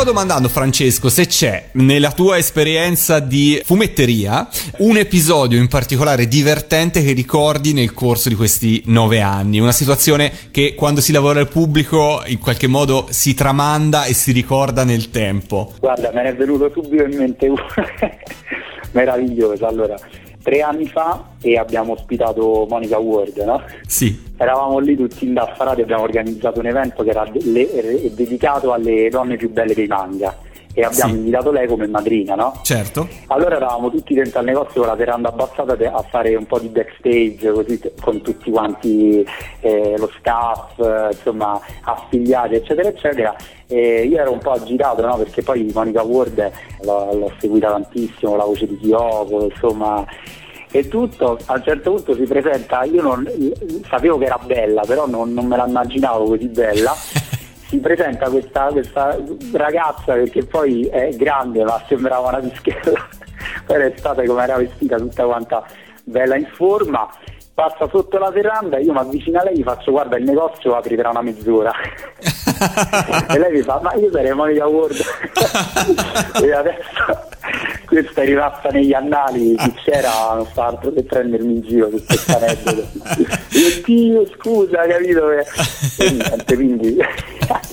Stavo 0.00 0.16
domandando, 0.16 0.48
Francesco, 0.48 1.10
se 1.10 1.26
c'è 1.26 1.64
nella 1.72 2.12
tua 2.12 2.38
esperienza 2.38 3.18
di 3.18 3.60
fumetteria 3.62 4.48
un 4.78 4.96
episodio 4.96 5.58
in 5.58 5.68
particolare 5.68 6.26
divertente 6.26 7.02
che 7.02 7.12
ricordi 7.12 7.74
nel 7.74 7.92
corso 7.92 8.30
di 8.30 8.34
questi 8.34 8.82
nove 8.86 9.20
anni. 9.20 9.58
Una 9.58 9.72
situazione 9.72 10.32
che 10.50 10.74
quando 10.74 11.02
si 11.02 11.12
lavora 11.12 11.40
al 11.40 11.48
pubblico 11.48 12.22
in 12.24 12.38
qualche 12.38 12.66
modo 12.66 13.08
si 13.10 13.34
tramanda 13.34 14.04
e 14.04 14.14
si 14.14 14.32
ricorda 14.32 14.84
nel 14.84 15.10
tempo. 15.10 15.74
Guarda, 15.78 16.10
me 16.14 16.22
ne 16.22 16.28
è 16.30 16.34
venuto 16.34 16.70
subito 16.72 17.02
in 17.02 17.18
mente 17.18 17.48
uno 17.48 17.66
meraviglioso. 18.92 19.66
Allora, 19.66 19.96
tre 20.42 20.62
anni 20.62 20.86
fa 20.86 21.24
e 21.42 21.56
abbiamo 21.58 21.92
ospitato 21.92 22.66
Monica 22.68 22.98
Ward, 22.98 23.36
no? 23.38 23.62
Sì. 23.86 24.28
Eravamo 24.36 24.78
lì 24.78 24.96
tutti 24.96 25.24
indaffarati, 25.26 25.82
abbiamo 25.82 26.02
organizzato 26.02 26.60
un 26.60 26.66
evento 26.66 27.02
che 27.02 27.10
era 27.10 27.26
de- 27.30 28.10
dedicato 28.14 28.72
alle 28.72 29.08
donne 29.10 29.36
più 29.36 29.50
belle 29.50 29.74
dei 29.74 29.86
manga 29.86 30.36
e 30.72 30.82
abbiamo 30.84 31.12
Sì. 31.12 31.18
invitato 31.18 31.50
lei 31.50 31.66
come 31.66 31.86
madrina, 31.88 32.34
no? 32.36 32.60
Certo. 32.62 33.08
Allora 33.26 33.56
eravamo 33.56 33.90
tutti 33.90 34.14
dentro 34.14 34.38
al 34.38 34.44
negozio 34.44 34.80
con 34.80 34.88
la 34.88 34.94
veranda 34.94 35.28
abbassata 35.28 35.76
a 35.92 36.02
fare 36.08 36.34
un 36.36 36.46
po' 36.46 36.58
di 36.60 36.68
backstage 36.68 37.50
così 37.50 37.80
con 38.00 38.22
tutti 38.22 38.50
quanti 38.50 39.26
eh, 39.60 39.94
lo 39.98 40.08
staff, 40.18 40.78
insomma 41.10 41.60
affiliati 41.82 42.54
eccetera 42.54 42.88
eccetera 42.88 43.34
e 43.70 44.02
io 44.02 44.18
ero 44.18 44.32
un 44.32 44.40
po' 44.40 44.50
agitato 44.50 45.06
no? 45.06 45.16
perché 45.16 45.42
poi 45.42 45.70
Monica 45.72 46.02
Ward 46.02 46.50
l'ho, 46.82 47.14
l'ho 47.14 47.32
seguita 47.38 47.70
tantissimo, 47.70 48.34
la 48.34 48.44
voce 48.44 48.66
di 48.66 48.76
Kyoko 48.76 49.44
insomma 49.44 50.04
e 50.72 50.86
tutto, 50.88 51.38
a 51.46 51.54
un 51.54 51.62
certo 51.62 51.94
punto 51.94 52.14
si 52.14 52.22
presenta, 52.22 52.84
io 52.84 53.02
non, 53.02 53.28
sapevo 53.88 54.18
che 54.18 54.26
era 54.26 54.38
bella 54.44 54.82
però 54.86 55.06
non, 55.06 55.32
non 55.32 55.46
me 55.46 55.56
la 55.56 55.66
immaginavo 55.66 56.24
così 56.24 56.48
bella. 56.48 56.94
Si 57.70 57.78
presenta 57.78 58.28
questa, 58.28 58.66
questa 58.72 59.16
ragazza 59.52 60.14
perché 60.14 60.44
poi 60.44 60.86
è 60.86 61.10
grande 61.10 61.62
ma 61.62 61.80
sembrava 61.86 62.30
una 62.30 62.38
pischella. 62.38 63.06
Poi 63.64 63.76
era 63.76 63.86
estate 63.86 64.26
come 64.26 64.42
era 64.42 64.56
vestita 64.56 64.96
tutta 64.96 65.24
quanta 65.24 65.64
bella 66.02 66.34
in 66.34 66.48
forma 66.52 67.08
passa 67.60 67.86
sotto 67.90 68.16
la 68.16 68.30
veranda 68.30 68.78
io 68.78 68.92
mi 68.92 68.98
avvicino 69.00 69.38
a 69.38 69.44
lei 69.44 69.52
e 69.52 69.58
gli 69.58 69.62
faccio 69.62 69.90
guarda 69.90 70.16
il 70.16 70.24
negozio 70.24 70.74
apri 70.74 70.96
tra 70.96 71.10
una 71.10 71.20
mezz'ora 71.20 71.70
e 73.28 73.38
lei 73.38 73.52
mi 73.52 73.60
fa 73.60 73.78
ma 73.82 73.92
io 73.94 74.10
sarei 74.10 74.32
Monica 74.32 74.66
Ward 74.66 74.96
e 76.42 76.52
adesso 76.52 77.28
questa 77.86 78.22
è 78.22 78.24
rimasta 78.24 78.68
negli 78.70 78.92
annali 78.92 79.54
chi 79.56 79.72
c'era 79.84 80.34
non 80.34 80.46
fa 80.52 80.66
altro 80.66 80.92
che 80.92 81.02
prendermi 81.02 81.54
in 81.54 81.60
giro 81.62 81.90
su 81.90 82.02
questa 82.04 82.36
aneddoto 82.36 82.88
io 83.50 83.82
Dio 83.84 84.26
scusa 84.36 84.86
capito 84.86 85.30
e 85.30 85.44
niente 85.98 86.54
quindi 86.54 86.96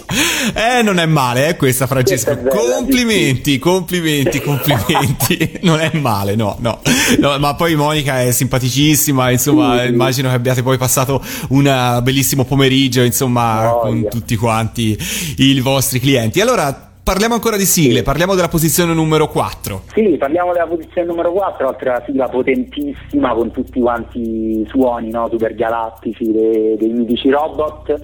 Eh, 0.54 0.82
non 0.82 0.98
è 1.00 1.06
male, 1.06 1.50
eh, 1.50 1.56
questa 1.58 1.86
Francesco. 1.86 2.32
Questa 2.32 2.50
bella, 2.58 2.76
complimenti, 2.76 3.60
complimenti, 3.60 4.42
complimenti. 4.42 5.60
non 5.64 5.80
è 5.80 5.92
male, 6.00 6.36
no, 6.36 6.56
no, 6.60 6.82
No, 7.20 7.38
Ma 7.38 7.56
poi 7.56 7.76
Monica 7.76 8.22
è 8.22 8.32
simpaticissima, 8.32 9.30
insomma, 9.32 9.82
Sì. 9.82 9.88
immagino 9.90 10.30
che 10.30 10.36
abbiate 10.36 10.64
poi 10.64 10.78
passato 10.78 11.22
un 11.50 12.00
bellissimo 12.02 12.46
pomeriggio, 12.46 13.02
insomma, 13.02 13.70
Voglia. 13.70 13.80
con 13.82 14.08
tutti 14.10 14.36
quanti 14.38 14.98
i 15.38 15.60
vostri 15.60 16.00
clienti. 16.00 16.40
Allora, 16.42 16.87
parliamo 17.08 17.36
ancora 17.36 17.56
di 17.56 17.64
sigle, 17.64 18.04
parliamo 18.04 18.36
della 18.36 18.50
posizione 18.50 18.94
numero 18.94 19.30
4. 19.30 19.84
Sì, 19.94 20.18
parliamo 20.20 20.52
della 20.52 20.68
posizione 20.68 21.08
numero 21.08 21.32
4, 21.32 21.66
altra 21.66 22.04
sigla 22.06 22.28
potentissima 22.28 23.34
con 23.34 23.50
tutti 23.50 23.80
quanti 23.80 24.20
i 24.20 24.68
suoni 24.68 25.10
no, 25.10 25.30
super 25.32 25.56
galattici 25.56 26.30
dei, 26.30 26.76
dei 26.76 26.90
mitici 26.90 27.30
robot. 27.30 27.98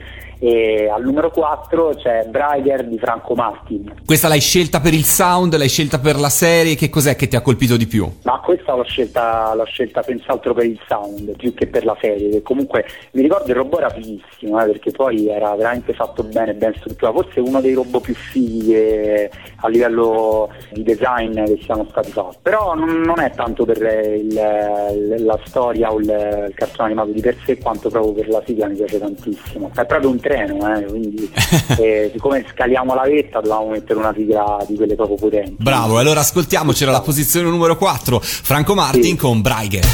E 0.46 0.90
al 0.90 1.02
numero 1.04 1.32
4 1.32 1.94
c'è 1.96 2.26
Brighter 2.30 2.86
di 2.86 2.98
Franco 3.00 3.34
Martin. 3.34 3.94
Questa 4.06 4.28
l'hai 4.28 4.42
scelta 4.42 4.82
per 4.82 4.94
il 4.94 5.06
sound, 5.06 5.56
l'hai 5.56 5.70
scelta 5.70 6.00
per 6.00 6.20
la 6.20 6.28
serie, 6.28 6.76
che 6.76 6.90
cos'è 6.90 7.16
che 7.16 7.30
ti 7.30 7.38
ha 7.38 7.42
colpito 7.42 7.78
di 7.78 7.88
più? 7.88 8.12
Ma 8.24 8.42
questa 8.44 8.76
l'ho 8.76 8.84
scelta, 8.84 9.54
l'ho 9.56 9.64
scelta 9.64 10.04
senz'altro 10.04 10.54
per 10.54 10.66
il 10.66 10.78
sound, 10.86 11.34
più 11.38 11.54
che 11.54 11.68
per 11.68 11.86
la 11.86 11.96
serie, 12.02 12.30
che 12.30 12.42
comunque 12.42 12.84
mi 13.12 13.22
ricordo 13.22 13.48
il 13.52 13.56
robot 13.56 13.80
era 13.80 13.90
fighissimo, 13.92 14.62
eh, 14.62 14.66
perché 14.66 14.92
poi 14.92 15.30
era 15.30 15.56
veramente 15.56 15.94
fatto 15.94 16.24
bene, 16.24 16.54
ben 16.54 16.74
strutturato, 16.76 17.22
forse 17.22 17.40
uno 17.40 17.62
dei 17.62 17.74
robot 17.74 18.02
più 18.02 18.14
fighi 18.14 18.66
che- 18.68 19.32
a 19.62 19.70
livello 19.70 20.50
di 20.74 20.84
design 20.84 21.42
che 21.46 21.58
siano 21.64 21.88
stati 21.90 22.12
fatti. 22.12 22.40
Però 22.42 22.76
non, 22.76 23.00
non 23.00 23.22
è 23.22 23.32
tanto 23.34 23.64
per 23.64 23.78
il- 23.82 25.24
la 25.24 25.40
storia 25.46 25.90
o 25.94 26.00
il, 26.00 26.06
il 26.50 26.54
cartone 26.54 26.90
animato 26.90 27.12
di 27.12 27.22
per 27.22 27.38
sé, 27.46 27.58
quanto 27.60 27.90
proprio 27.90 28.12
per 28.12 28.28
la 28.28 28.44
sigla 28.46 28.68
mi 28.68 28.76
piace 28.76 29.00
tantissimo. 29.00 29.72
È 29.74 29.86
proprio 29.86 30.10
un 30.10 30.20
treno, 30.34 30.76
eh, 30.76 30.86
quindi 30.86 31.32
eh, 31.80 32.10
siccome 32.12 32.46
scaliamo 32.52 32.94
la 32.96 33.04
vetta 33.04 33.40
dovevamo 33.40 33.70
mettere 33.70 34.00
una 34.00 34.14
sigla 34.16 34.64
di 34.68 34.76
quelle 34.76 34.96
proprio 34.96 35.18
potenti. 35.18 35.56
Bravo, 35.60 36.00
allora 36.00 36.22
ascoltiamocela 36.22 36.92
la 36.92 37.02
posizione 37.02 37.50
numero 37.50 37.78
4, 37.78 38.20
Franco 38.20 38.74
Martin 38.74 39.04
Sì. 39.04 39.16
con 39.16 39.42
Braiger. 39.42 39.86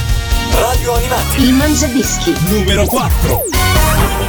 Radio 0.53 0.93
Animati. 0.93 1.41
Il 1.43 1.53
Mangiadischi. 1.53 2.33
Numero 2.49 2.85
4. 2.85 4.28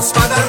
La 0.00 0.12
tua 0.12 0.39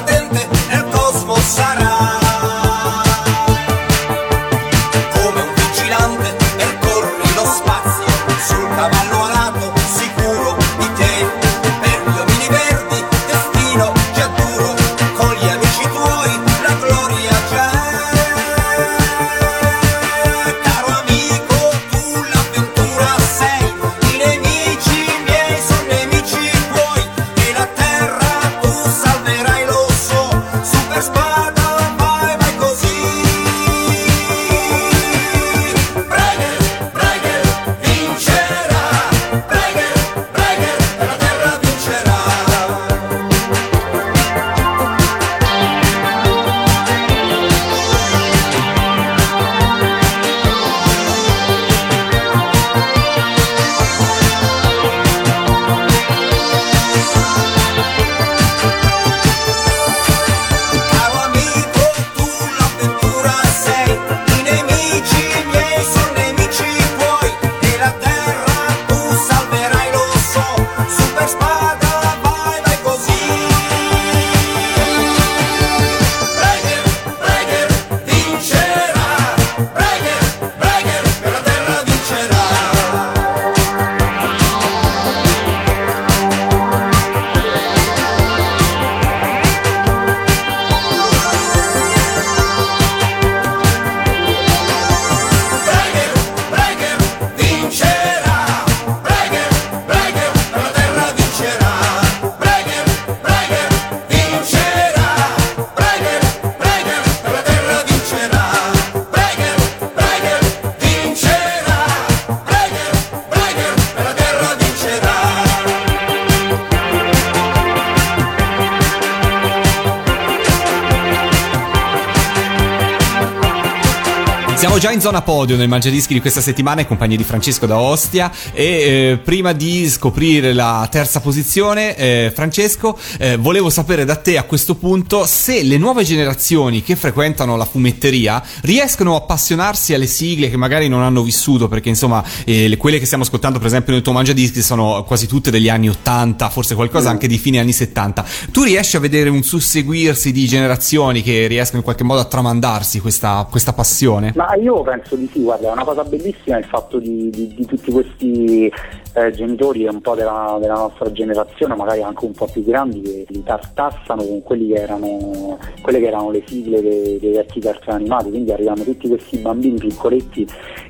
zona 125.02 125.20
podio 125.20 125.56
nel 125.56 125.66
Mangiadischi 125.66 126.14
di 126.14 126.20
questa 126.20 126.40
settimana 126.40 126.82
in 126.82 126.86
compagnia 126.86 127.16
di 127.16 127.24
Francesco 127.24 127.66
da 127.66 127.76
Ostia 127.76 128.30
e 128.52 128.64
eh, 128.64 129.18
prima 129.20 129.50
di 129.50 129.88
scoprire 129.88 130.52
la 130.52 130.86
terza 130.88 131.18
posizione, 131.18 131.96
eh, 131.96 132.30
Francesco, 132.32 132.96
eh, 133.18 133.36
volevo 133.36 133.68
sapere 133.68 134.04
da 134.04 134.14
te 134.14 134.38
a 134.38 134.44
questo 134.44 134.76
punto 134.76 135.26
se 135.26 135.64
le 135.64 135.76
nuove 135.76 136.04
generazioni 136.04 136.84
che 136.84 136.94
frequentano 136.94 137.56
la 137.56 137.64
fumetteria 137.64 138.40
riescono 138.60 139.14
a 139.14 139.16
appassionarsi 139.16 139.92
alle 139.92 140.06
sigle 140.06 140.48
che 140.48 140.56
magari 140.56 140.86
non 140.86 141.02
hanno 141.02 141.24
vissuto, 141.24 141.66
perché 141.66 141.88
insomma 141.88 142.22
eh, 142.44 142.68
le- 142.68 142.76
quelle 142.76 143.00
che 143.00 143.06
stiamo 143.06 143.24
ascoltando 143.24 143.58
per 143.58 143.66
esempio 143.66 143.94
nel 143.94 144.02
tuo 144.02 144.12
Mangiadischi 144.12 144.62
sono 144.62 145.02
quasi 145.02 145.26
tutte 145.26 145.50
degli 145.50 145.68
anni 145.68 145.88
80, 145.88 146.48
forse 146.48 146.76
qualcosa 146.76 147.10
anche 147.10 147.26
di 147.26 147.38
fine 147.38 147.58
anni 147.58 147.72
70. 147.72 148.24
Tu 148.52 148.62
riesci 148.62 148.94
a 148.94 149.00
vedere 149.00 149.30
un 149.30 149.42
susseguirsi 149.42 150.30
di 150.30 150.46
generazioni 150.46 151.22
che 151.22 151.48
riescono 151.48 151.78
in 151.78 151.82
qualche 151.82 152.04
modo 152.04 152.20
a 152.20 152.24
tramandarsi 152.24 153.00
questa, 153.00 153.44
questa 153.50 153.72
passione? 153.72 154.32
Ma 154.36 154.54
io 154.54 154.84
penso 154.92 155.16
di 155.16 155.26
sì, 155.32 155.40
guarda, 155.40 155.70
è 155.70 155.72
una 155.72 155.84
cosa 155.84 156.04
bellissima 156.04 156.58
il 156.58 156.64
fatto 156.64 156.98
di, 156.98 157.30
di- 157.30 157.54
di 157.54 157.64
tutti 157.64 157.90
questi 157.90 158.70
eh, 159.14 159.30
genitori 159.30 159.86
un 159.86 160.02
po' 160.02 160.14
della, 160.14 160.58
della 160.60 160.74
nostra 160.74 161.10
generazione, 161.10 161.74
magari 161.74 162.02
anche 162.02 162.26
un 162.26 162.32
po' 162.32 162.46
più 162.46 162.62
grandi, 162.62 163.00
che 163.00 163.24
li 163.28 163.42
tartassano 163.42 164.22
con 164.22 164.42
che 164.44 164.74
erano, 164.74 165.58
quelle 165.80 165.98
che 165.98 166.06
erano 166.06 166.30
le 166.30 166.42
sigle 166.46 166.82
dei, 166.82 167.18
dei 167.18 167.32
vecchi 167.32 167.60
cartoni 167.60 167.96
animati, 167.96 168.28
quindi 168.28 168.52
arrivano 168.52 168.82
tutti 168.82 169.08
questi 169.08 169.38
bambini 169.38 169.78
piccoletti 169.78 170.46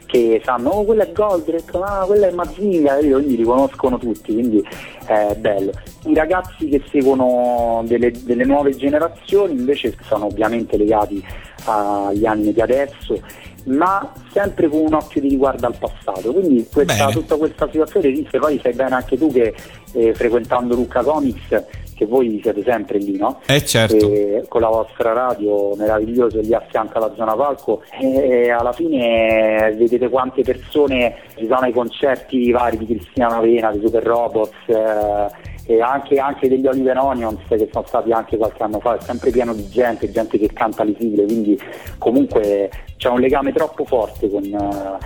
che 0.06 0.42
sanno, 0.44 0.70
oh 0.70 0.84
quella 0.84 1.04
è 1.04 1.12
Goldrake, 1.12 1.78
ah 1.78 2.04
quella 2.04 2.26
è 2.26 2.32
Mazinga, 2.32 2.96
capito? 2.96 3.16
quindi 3.16 3.36
li 3.36 3.44
conoscono 3.44 3.98
tutti, 3.98 4.32
quindi 4.32 4.62
è 5.06 5.34
bello. 5.38 5.70
I 6.04 6.14
ragazzi 6.14 6.68
che 6.68 6.82
seguono 6.90 7.82
delle, 7.86 8.10
delle 8.10 8.44
nuove 8.44 8.74
generazioni 8.76 9.52
invece 9.52 9.96
sono 10.02 10.26
ovviamente 10.26 10.76
legati 10.76 11.24
agli 11.64 12.26
anni 12.26 12.52
di 12.52 12.60
adesso, 12.60 13.20
ma 13.64 14.12
sempre 14.32 14.68
con 14.68 14.80
un 14.80 14.94
occhio 14.94 15.20
di 15.20 15.28
riguardo 15.28 15.66
al 15.66 15.76
passato. 15.78 16.32
Quindi 16.32 16.66
questa- 16.72 16.94
tutta 17.12 17.36
questa 17.36 17.68
situazione 17.70 18.08
esiste, 18.08 18.38
poi 18.38 18.58
sai 18.62 18.72
bene 18.72 18.94
anche 18.94 19.16
tu 19.18 19.30
che 19.32 19.54
eh, 19.94 20.14
frequentando 20.14 20.74
Lucca 20.74 21.02
Comics, 21.02 21.64
che 21.94 22.06
voi 22.06 22.40
siete 22.42 22.62
sempre 22.64 22.98
lì, 22.98 23.16
no? 23.16 23.40
Eh 23.46 23.64
certo. 23.64 24.10
E 24.10 24.44
con 24.48 24.60
la 24.62 24.68
vostra 24.68 25.12
radio 25.12 25.74
meravigliosa 25.76 26.40
lì 26.40 26.52
a 26.54 26.64
fianco 26.68 26.96
alla 26.98 27.12
zona 27.14 27.34
palco 27.36 27.82
e 28.00 28.50
alla 28.50 28.72
fine 28.72 29.68
eh, 29.68 29.74
vedete 29.74 30.08
quante 30.08 30.42
persone 30.42 31.16
ci 31.36 31.44
sono 31.46 31.60
ai 31.60 31.72
concerti 31.72 32.50
vari 32.50 32.78
di 32.78 32.86
Cristiana 32.86 33.36
Avena, 33.36 33.70
di 33.70 33.80
Super 33.84 34.02
Robots 34.02 34.56
eh, 34.66 35.50
e 35.64 35.80
anche, 35.80 36.18
anche 36.18 36.48
degli 36.48 36.66
Oliver 36.66 36.98
Onions 36.98 37.40
che 37.48 37.68
sono 37.70 37.86
stati 37.86 38.10
anche 38.10 38.36
qualche 38.36 38.62
anno 38.62 38.80
fa, 38.80 38.96
è 38.96 39.00
sempre 39.00 39.30
pieno 39.30 39.54
di 39.54 39.68
gente, 39.68 40.10
gente 40.10 40.38
che 40.38 40.50
canta 40.52 40.84
le 40.84 40.94
sigle, 40.98 41.24
quindi 41.24 41.58
comunque 41.98 42.70
c'è 42.96 43.08
un 43.08 43.20
legame 43.20 43.52
troppo 43.52 43.84
forte 43.84 44.28
con... 44.30 44.98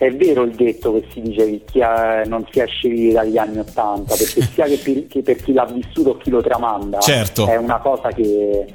eh, 0.00 0.06
è 0.06 0.14
vero 0.14 0.42
il 0.42 0.52
detto 0.54 0.92
che 0.94 1.04
si 1.12 1.20
dice 1.20 1.44
che 1.44 1.60
chi 1.70 1.82
ha- 1.82 2.22
non 2.26 2.44
si 2.50 2.60
esce 2.60 2.88
vivi 2.88 3.12
dagli 3.12 3.36
anni 3.38 3.58
Ottanta, 3.58 4.14
perché 4.16 4.42
sia 4.42 4.64
che 4.66 4.78
per, 4.82 5.06
che 5.06 5.22
per 5.22 5.36
chi 5.36 5.52
l'ha 5.52 5.64
vissuto 5.66 6.10
o 6.10 6.16
chi 6.16 6.30
lo 6.30 6.40
tramanda, 6.42 6.98
Certo. 7.00 7.46
è 7.46 7.56
una 7.56 7.78
cosa 7.78 8.08
che 8.08 8.66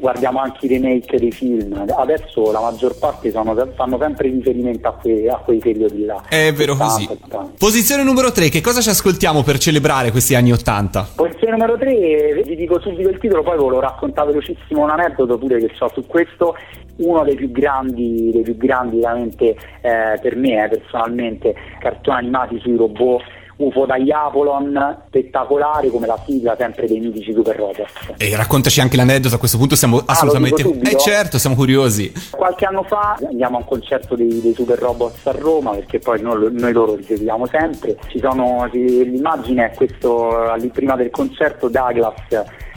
guardiamo 0.00 0.40
anche 0.40 0.66
i 0.66 0.68
remake 0.68 1.18
dei 1.18 1.30
film. 1.30 1.84
Adesso 1.96 2.50
la 2.50 2.60
maggior 2.60 2.96
parte 2.98 3.30
sono, 3.30 3.54
fanno 3.76 3.98
sempre 3.98 4.28
riferimento 4.28 4.88
a, 4.88 4.92
que- 4.94 5.28
a 5.28 5.36
quei 5.36 5.58
periodi 5.58 6.04
là. 6.04 6.22
È 6.28 6.52
vero 6.52 6.74
70, 6.74 6.84
così. 6.84 7.08
80. 7.24 7.50
Posizione 7.58 8.02
numero 8.02 8.32
3, 8.32 8.48
che 8.48 8.60
cosa 8.60 8.80
ci 8.80 8.88
ascoltiamo 8.88 9.42
per 9.42 9.58
celebrare 9.58 10.10
questi 10.10 10.34
anni 10.34 10.52
80? 10.52 11.08
Posizione 11.14 11.52
numero 11.52 11.76
3, 11.78 12.42
vi 12.44 12.56
dico 12.56 12.80
subito 12.80 13.08
il 13.08 13.18
titolo, 13.18 13.42
poi 13.42 13.56
ve 13.56 13.68
lo 13.68 13.80
racconto 13.80 14.24
velocissimo 14.24 14.82
un 14.82 14.90
aneddoto 14.90 15.38
pure 15.38 15.58
che 15.58 15.70
so 15.76 15.90
su 15.92 16.04
questo. 16.06 16.54
Uno 16.98 17.22
dei 17.22 17.36
più 17.36 17.52
grandi, 17.52 18.30
dei 18.32 18.42
più 18.42 18.56
grandi 18.56 18.98
veramente 18.98 19.50
eh, 19.82 20.18
per 20.20 20.34
me, 20.34 20.67
eh, 20.70 20.78
personalmente, 20.78 21.54
cartoni 21.78 22.18
animati 22.18 22.58
sui 22.60 22.76
robot 22.76 23.22
UFO 23.58 23.86
dagli 23.86 24.10
Apolon, 24.10 25.02
spettacolare 25.08 25.88
come 25.90 26.06
la 26.06 26.20
sigla 26.24 26.54
sempre 26.56 26.86
dei 26.86 27.00
mitici 27.00 27.32
Super 27.32 27.56
Robots. 27.56 27.92
E 28.16 28.36
raccontaci 28.36 28.80
anche 28.80 28.96
l'aneddoto, 28.96 29.34
a 29.34 29.38
questo 29.38 29.58
punto 29.58 29.74
siamo 29.74 30.00
assolutamente... 30.04 30.62
Ah, 30.62 30.66
lo 30.66 30.72
dico 30.72 30.86
eh 30.88 30.96
certo, 30.96 31.38
siamo 31.38 31.56
curiosi. 31.56 32.12
Qualche 32.30 32.66
anno 32.66 32.84
fa 32.84 33.18
andiamo 33.28 33.56
a 33.56 33.60
un 33.60 33.66
concerto 33.66 34.14
dei, 34.14 34.40
dei 34.40 34.54
Super 34.54 34.78
Robots 34.78 35.26
a 35.26 35.32
Roma 35.32 35.72
perché 35.72 35.98
poi 35.98 36.20
noi, 36.20 36.50
noi 36.52 36.72
loro 36.72 36.94
li 36.94 37.02
seguiamo 37.02 37.46
sempre. 37.46 37.96
Ci 38.06 38.20
sono, 38.20 38.68
l'immagine 38.72 39.70
è 39.70 39.74
questo 39.74 40.54
prima 40.72 40.94
del 40.94 41.10
concerto 41.10 41.68
Douglas 41.68 42.14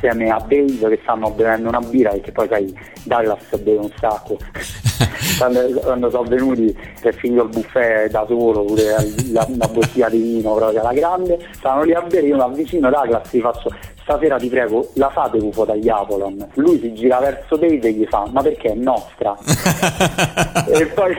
insieme 0.02 0.30
a 0.30 0.40
Dave 0.40 0.90
che 0.90 1.00
stanno 1.04 1.30
bevendo 1.30 1.70
una 1.70 1.80
birra 1.80 2.10
perché 2.12 2.32
poi 2.32 2.48
sai 2.48 2.80
Douglas 3.04 3.58
beve 3.58 3.78
un 3.78 3.92
sacco. 4.00 4.38
quando, 5.38 5.80
quando 5.80 6.10
sono 6.10 6.28
venuti 6.28 6.76
è 7.02 7.12
finito 7.12 7.44
il 7.44 7.50
buffet 7.50 8.10
da 8.10 8.26
solo, 8.28 8.66
pure 8.66 8.96
la, 9.32 9.46
una 9.48 9.68
bottiglia 9.68 10.10
di 10.10 10.20
vino 10.20 10.56
proprio 10.56 10.80
alla 10.80 10.94
grande, 10.94 11.40
stanno 11.54 11.84
lì 11.84 11.94
a 11.94 12.02
bere, 12.02 12.28
io 12.28 12.36
mi 12.36 12.42
avvicino 12.42 12.90
Douglas 12.90 13.32
gli 13.32 13.40
faccio 13.40 13.74
stasera 14.12 14.38
ti 14.38 14.48
prego 14.48 14.90
la 14.96 15.10
fate 15.10 15.38
UFO 15.38 15.66
dagli 15.66 15.90
Apolon. 15.90 16.48
Lui 16.56 16.80
si 16.80 16.94
gira 16.94 17.20
verso 17.20 17.56
Dave 17.56 17.80
e 17.88 17.94
gli 17.94 18.06
fa 18.10 18.26
ma 18.32 18.42
perché 18.42 18.70
è 18.72 18.76
nostra? 18.76 19.36
e, 20.68 20.86
poi, 20.88 21.16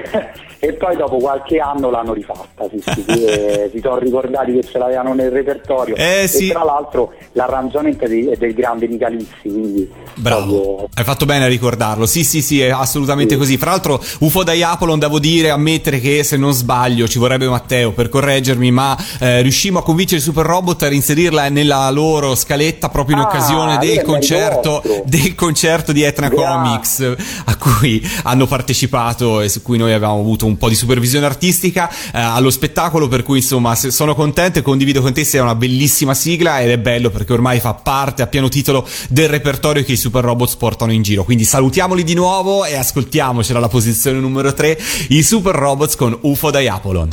e 0.58 0.72
poi 0.74 0.96
dopo 0.96 1.16
qualche 1.16 1.58
anno 1.58 1.90
l'hanno 1.90 2.12
rifatta, 2.12 2.66
sì, 2.70 2.82
e 3.06 3.70
si 3.72 3.80
sono 3.80 3.98
ricordati 3.98 4.52
che 4.52 4.62
ce 4.62 4.78
l'avevano 4.78 5.14
nel 5.14 5.30
repertorio 5.30 5.94
Eh, 5.96 6.26
sì. 6.28 6.48
e 6.48 6.52
tra 6.52 6.64
l'altro 6.64 7.12
l'arrangiamento 7.32 8.04
è, 8.04 8.08
di- 8.08 8.26
è 8.28 8.36
del 8.36 8.54
grande 8.54 8.86
Nicalizzi, 8.86 9.48
quindi 9.48 9.90
Bravo, 10.14 10.60
proprio- 10.62 10.88
hai 10.94 11.04
fatto 11.04 11.24
bene 11.26 11.44
a 11.44 11.48
ricordarlo. 11.48 12.06
Sì, 12.06 12.24
sì, 12.24 12.42
sì, 12.42 12.60
è 12.60 12.70
assolutamente 12.70 13.32
Sì. 13.34 13.38
così. 13.38 13.56
Fra 13.56 13.70
l'altro, 13.70 14.00
UFO 14.20 14.42
dai 14.44 14.62
Apolon, 14.62 14.98
devo 14.98 15.18
dire, 15.18 15.50
ammettere 15.50 15.98
che 16.00 16.22
se 16.22 16.36
non 16.36 16.52
sbaglio, 16.52 17.08
ci 17.08 17.18
vorrebbe 17.18 17.48
Matteo 17.48 17.92
per 17.92 18.08
correggermi, 18.08 18.70
ma 18.70 18.96
eh, 19.20 19.40
riuscimmo 19.42 19.78
a 19.78 19.82
convincere 19.82 20.20
Super 20.20 20.44
Robot 20.44 20.82
a 20.82 20.88
reinserirla 20.88 21.48
nella 21.48 21.88
loro 21.90 22.34
scaletta 22.34 22.81
proprio 22.88 23.16
in 23.16 23.22
Ah, 23.22 23.26
occasione 23.26 23.76
quello 23.76 23.92
del 23.94 24.02
concerto, 24.02 24.82
del 25.04 25.34
concerto 25.34 25.92
di 25.92 26.02
Etna 26.02 26.28
Grazie. 26.28 26.46
Comics 26.46 27.16
a 27.44 27.56
cui 27.56 28.06
hanno 28.24 28.46
partecipato 28.46 29.40
e 29.40 29.48
su 29.48 29.62
cui 29.62 29.78
noi 29.78 29.92
avevamo 29.92 30.20
avuto 30.20 30.46
un 30.46 30.56
po' 30.56 30.68
di 30.68 30.74
supervisione 30.74 31.26
artistica 31.26 31.90
eh, 31.90 32.20
allo 32.20 32.50
spettacolo. 32.50 33.08
Per 33.08 33.22
cui, 33.22 33.38
insomma, 33.38 33.74
sono 33.74 34.14
contento 34.14 34.58
e 34.58 34.62
condivido 34.62 35.00
con 35.00 35.12
te. 35.12 35.24
Sia 35.24 35.42
una 35.42 35.54
bellissima 35.54 36.14
sigla 36.14 36.60
ed 36.60 36.70
è 36.70 36.78
bello 36.78 37.10
perché 37.10 37.32
ormai 37.32 37.60
fa 37.60 37.74
parte 37.74 38.22
a 38.22 38.26
pieno 38.26 38.48
titolo 38.48 38.86
del 39.08 39.28
repertorio 39.28 39.84
che 39.84 39.92
i 39.92 39.96
Super 39.96 40.24
Robots 40.24 40.56
portano 40.56 40.92
in 40.92 41.02
giro. 41.02 41.24
Quindi 41.24 41.44
salutiamoli 41.44 42.04
di 42.04 42.14
nuovo 42.14 42.64
e 42.64 42.76
ascoltiamocela 42.76 43.58
alla 43.58 43.68
posizione 43.68 44.18
numero 44.18 44.52
3, 44.52 44.78
i 45.08 45.22
Super 45.22 45.54
Robots 45.54 45.96
con 45.96 46.16
UFO 46.22 46.50
dai 46.50 46.68
Apolon. 46.68 47.08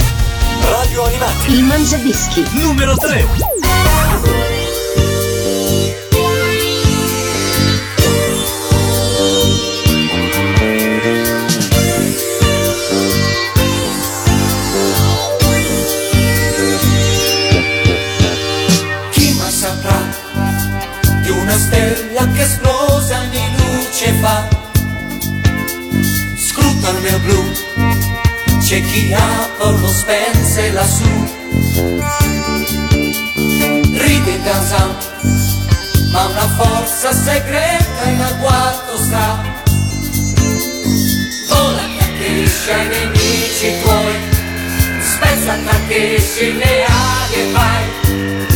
Radio 0.62 1.04
Animati. 1.04 1.52
Il 1.52 1.64
Mangiadischi. 1.64 2.44
Numero 2.54 2.96
3. 2.96 4.59
Stella 21.60 22.26
che 22.32 22.42
esplosa 22.42 23.20
di 23.30 23.42
luce 23.58 24.14
fa? 24.22 24.48
Scruta 26.38 26.90
il 26.90 27.02
mio 27.02 27.20
blu, 27.20 27.52
c'è 28.60 28.82
chi 28.82 29.14
Apollo 29.14 29.88
spense 29.88 30.72
lassù. 30.72 31.28
Ride 33.92 34.34
e 34.34 34.40
danza, 34.42 34.88
ma 36.12 36.26
una 36.26 36.48
forza 36.58 37.14
segreta 37.14 38.04
in 38.06 38.22
agguato 38.22 38.98
sta. 38.98 39.42
Vola 41.50 41.84
che 41.98 42.04
accresce 42.06 42.74
ai 42.74 42.88
nemici 42.88 43.82
tuoi, 43.82 44.16
spezza 45.02 45.58
Takeshi 45.66 46.54
le 46.54 46.86
ali 46.86 47.34
e 47.34 47.52
vai. 47.52 48.49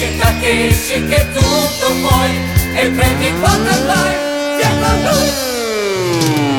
Vinci 0.00 0.16
Takeshi 0.16 1.06
che 1.08 1.26
tutto 1.30 1.92
puoi 2.00 2.30
e 2.74 2.88
prendi 2.88 3.38
quanto 3.38 3.84
vai, 3.84 4.16
vieni 4.56 4.82
a 4.82 4.94
noi. 4.94 6.49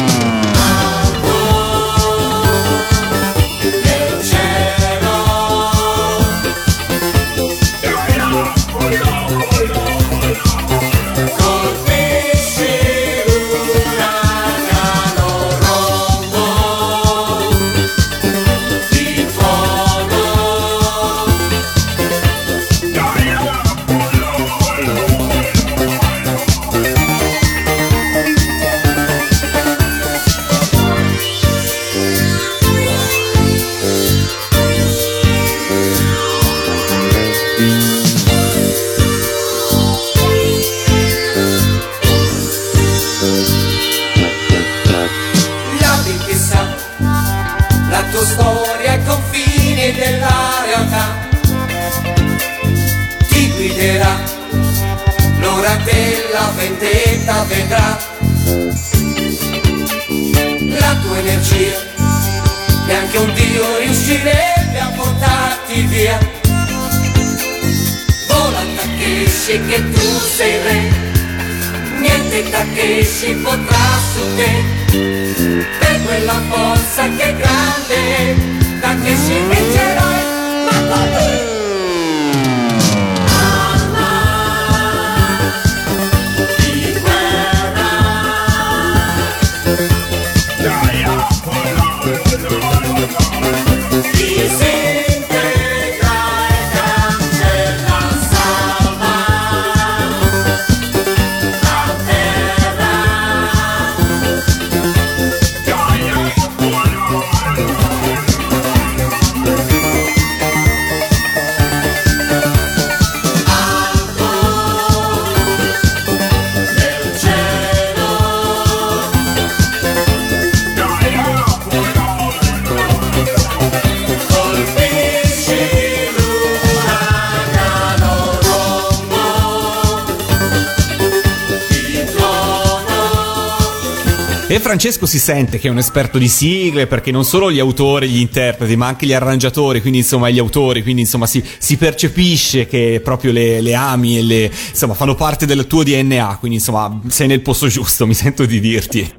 Francesco 134.71 135.05
si 135.05 135.19
sente 135.19 135.59
che 135.59 135.67
è 135.67 135.69
un 135.69 135.79
esperto 135.79 136.17
di 136.17 136.29
sigle 136.29 136.87
perché 136.87 137.11
non 137.11 137.25
solo 137.25 137.51
gli 137.51 137.59
autori, 137.59 138.07
gli 138.07 138.21
interpreti, 138.21 138.77
ma 138.77 138.87
anche 138.87 139.05
gli 139.05 139.11
arrangiatori, 139.11 139.81
quindi 139.81 139.99
insomma 139.99 140.29
gli 140.29 140.39
autori, 140.39 140.81
quindi 140.81 141.01
insomma 141.01 141.27
si, 141.27 141.43
si 141.57 141.75
percepisce 141.75 142.67
che 142.67 143.01
proprio 143.03 143.33
le, 143.33 143.59
le 143.59 143.73
ami 143.75 144.19
e 144.19 144.23
le 144.23 144.51
insomma 144.69 144.93
fanno 144.93 145.13
parte 145.13 145.45
del 145.45 145.67
tuo 145.67 145.83
DNA, 145.83 146.37
quindi 146.39 146.59
insomma 146.59 147.01
sei 147.09 147.27
nel 147.27 147.41
posto 147.41 147.67
giusto, 147.67 148.07
mi 148.07 148.13
sento 148.13 148.45
di 148.45 148.61
dirti. 148.61 149.13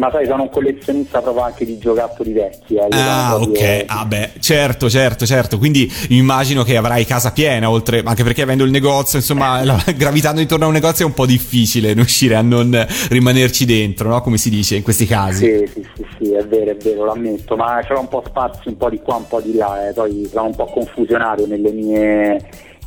Ma 0.00 0.10
sai, 0.10 0.24
sono 0.24 0.44
un 0.44 0.48
collezionista 0.50 1.20
proprio 1.20 1.44
anche 1.44 1.66
di 1.66 1.76
giocattoli 1.76 2.32
vecchi. 2.32 2.76
Eh. 2.76 2.86
Ah, 2.88 3.36
ok, 3.36 3.84
ah 3.86 4.06
beh, 4.06 4.30
certo, 4.40 4.88
certo, 4.88 5.26
certo, 5.26 5.58
quindi 5.58 5.92
immagino 6.08 6.62
che 6.62 6.78
avrai 6.78 7.04
casa 7.04 7.32
piena, 7.32 7.68
oltre, 7.68 8.00
anche 8.02 8.24
perché 8.24 8.40
avendo 8.40 8.64
il 8.64 8.70
negozio, 8.70 9.18
insomma, 9.18 9.62
la- 9.62 9.78
gravitando 9.94 10.40
intorno 10.40 10.64
a 10.64 10.68
un 10.68 10.72
negozio 10.72 11.04
è 11.04 11.08
un 11.08 11.12
po' 11.12 11.26
difficile 11.26 11.92
riuscire 11.92 12.34
a 12.34 12.40
non 12.40 12.86
rimanerci 13.10 13.66
dentro, 13.66 14.08
no? 14.08 14.22
Come 14.22 14.38
si 14.38 14.48
dice 14.48 14.76
in 14.76 14.82
questi 14.82 15.04
casi. 15.04 15.44
Sì, 15.44 15.70
sì, 15.70 15.86
sì, 15.94 16.06
sì, 16.18 16.32
è 16.32 16.46
vero, 16.46 16.70
è 16.70 16.76
vero, 16.76 17.04
lo 17.04 17.12
ammetto, 17.12 17.54
ma 17.56 17.80
c'era 17.82 17.98
un 17.98 18.08
po' 18.08 18.22
spazio 18.26 18.70
un 18.70 18.78
po' 18.78 18.88
di 18.88 19.00
qua, 19.02 19.16
un 19.16 19.28
po' 19.28 19.42
di 19.42 19.54
là, 19.54 19.86
eh, 19.86 19.92
poi 19.92 20.26
sono 20.32 20.46
un 20.46 20.54
po' 20.56 20.64
confusionario 20.64 21.46
nelle 21.46 21.72
mie, 21.72 22.40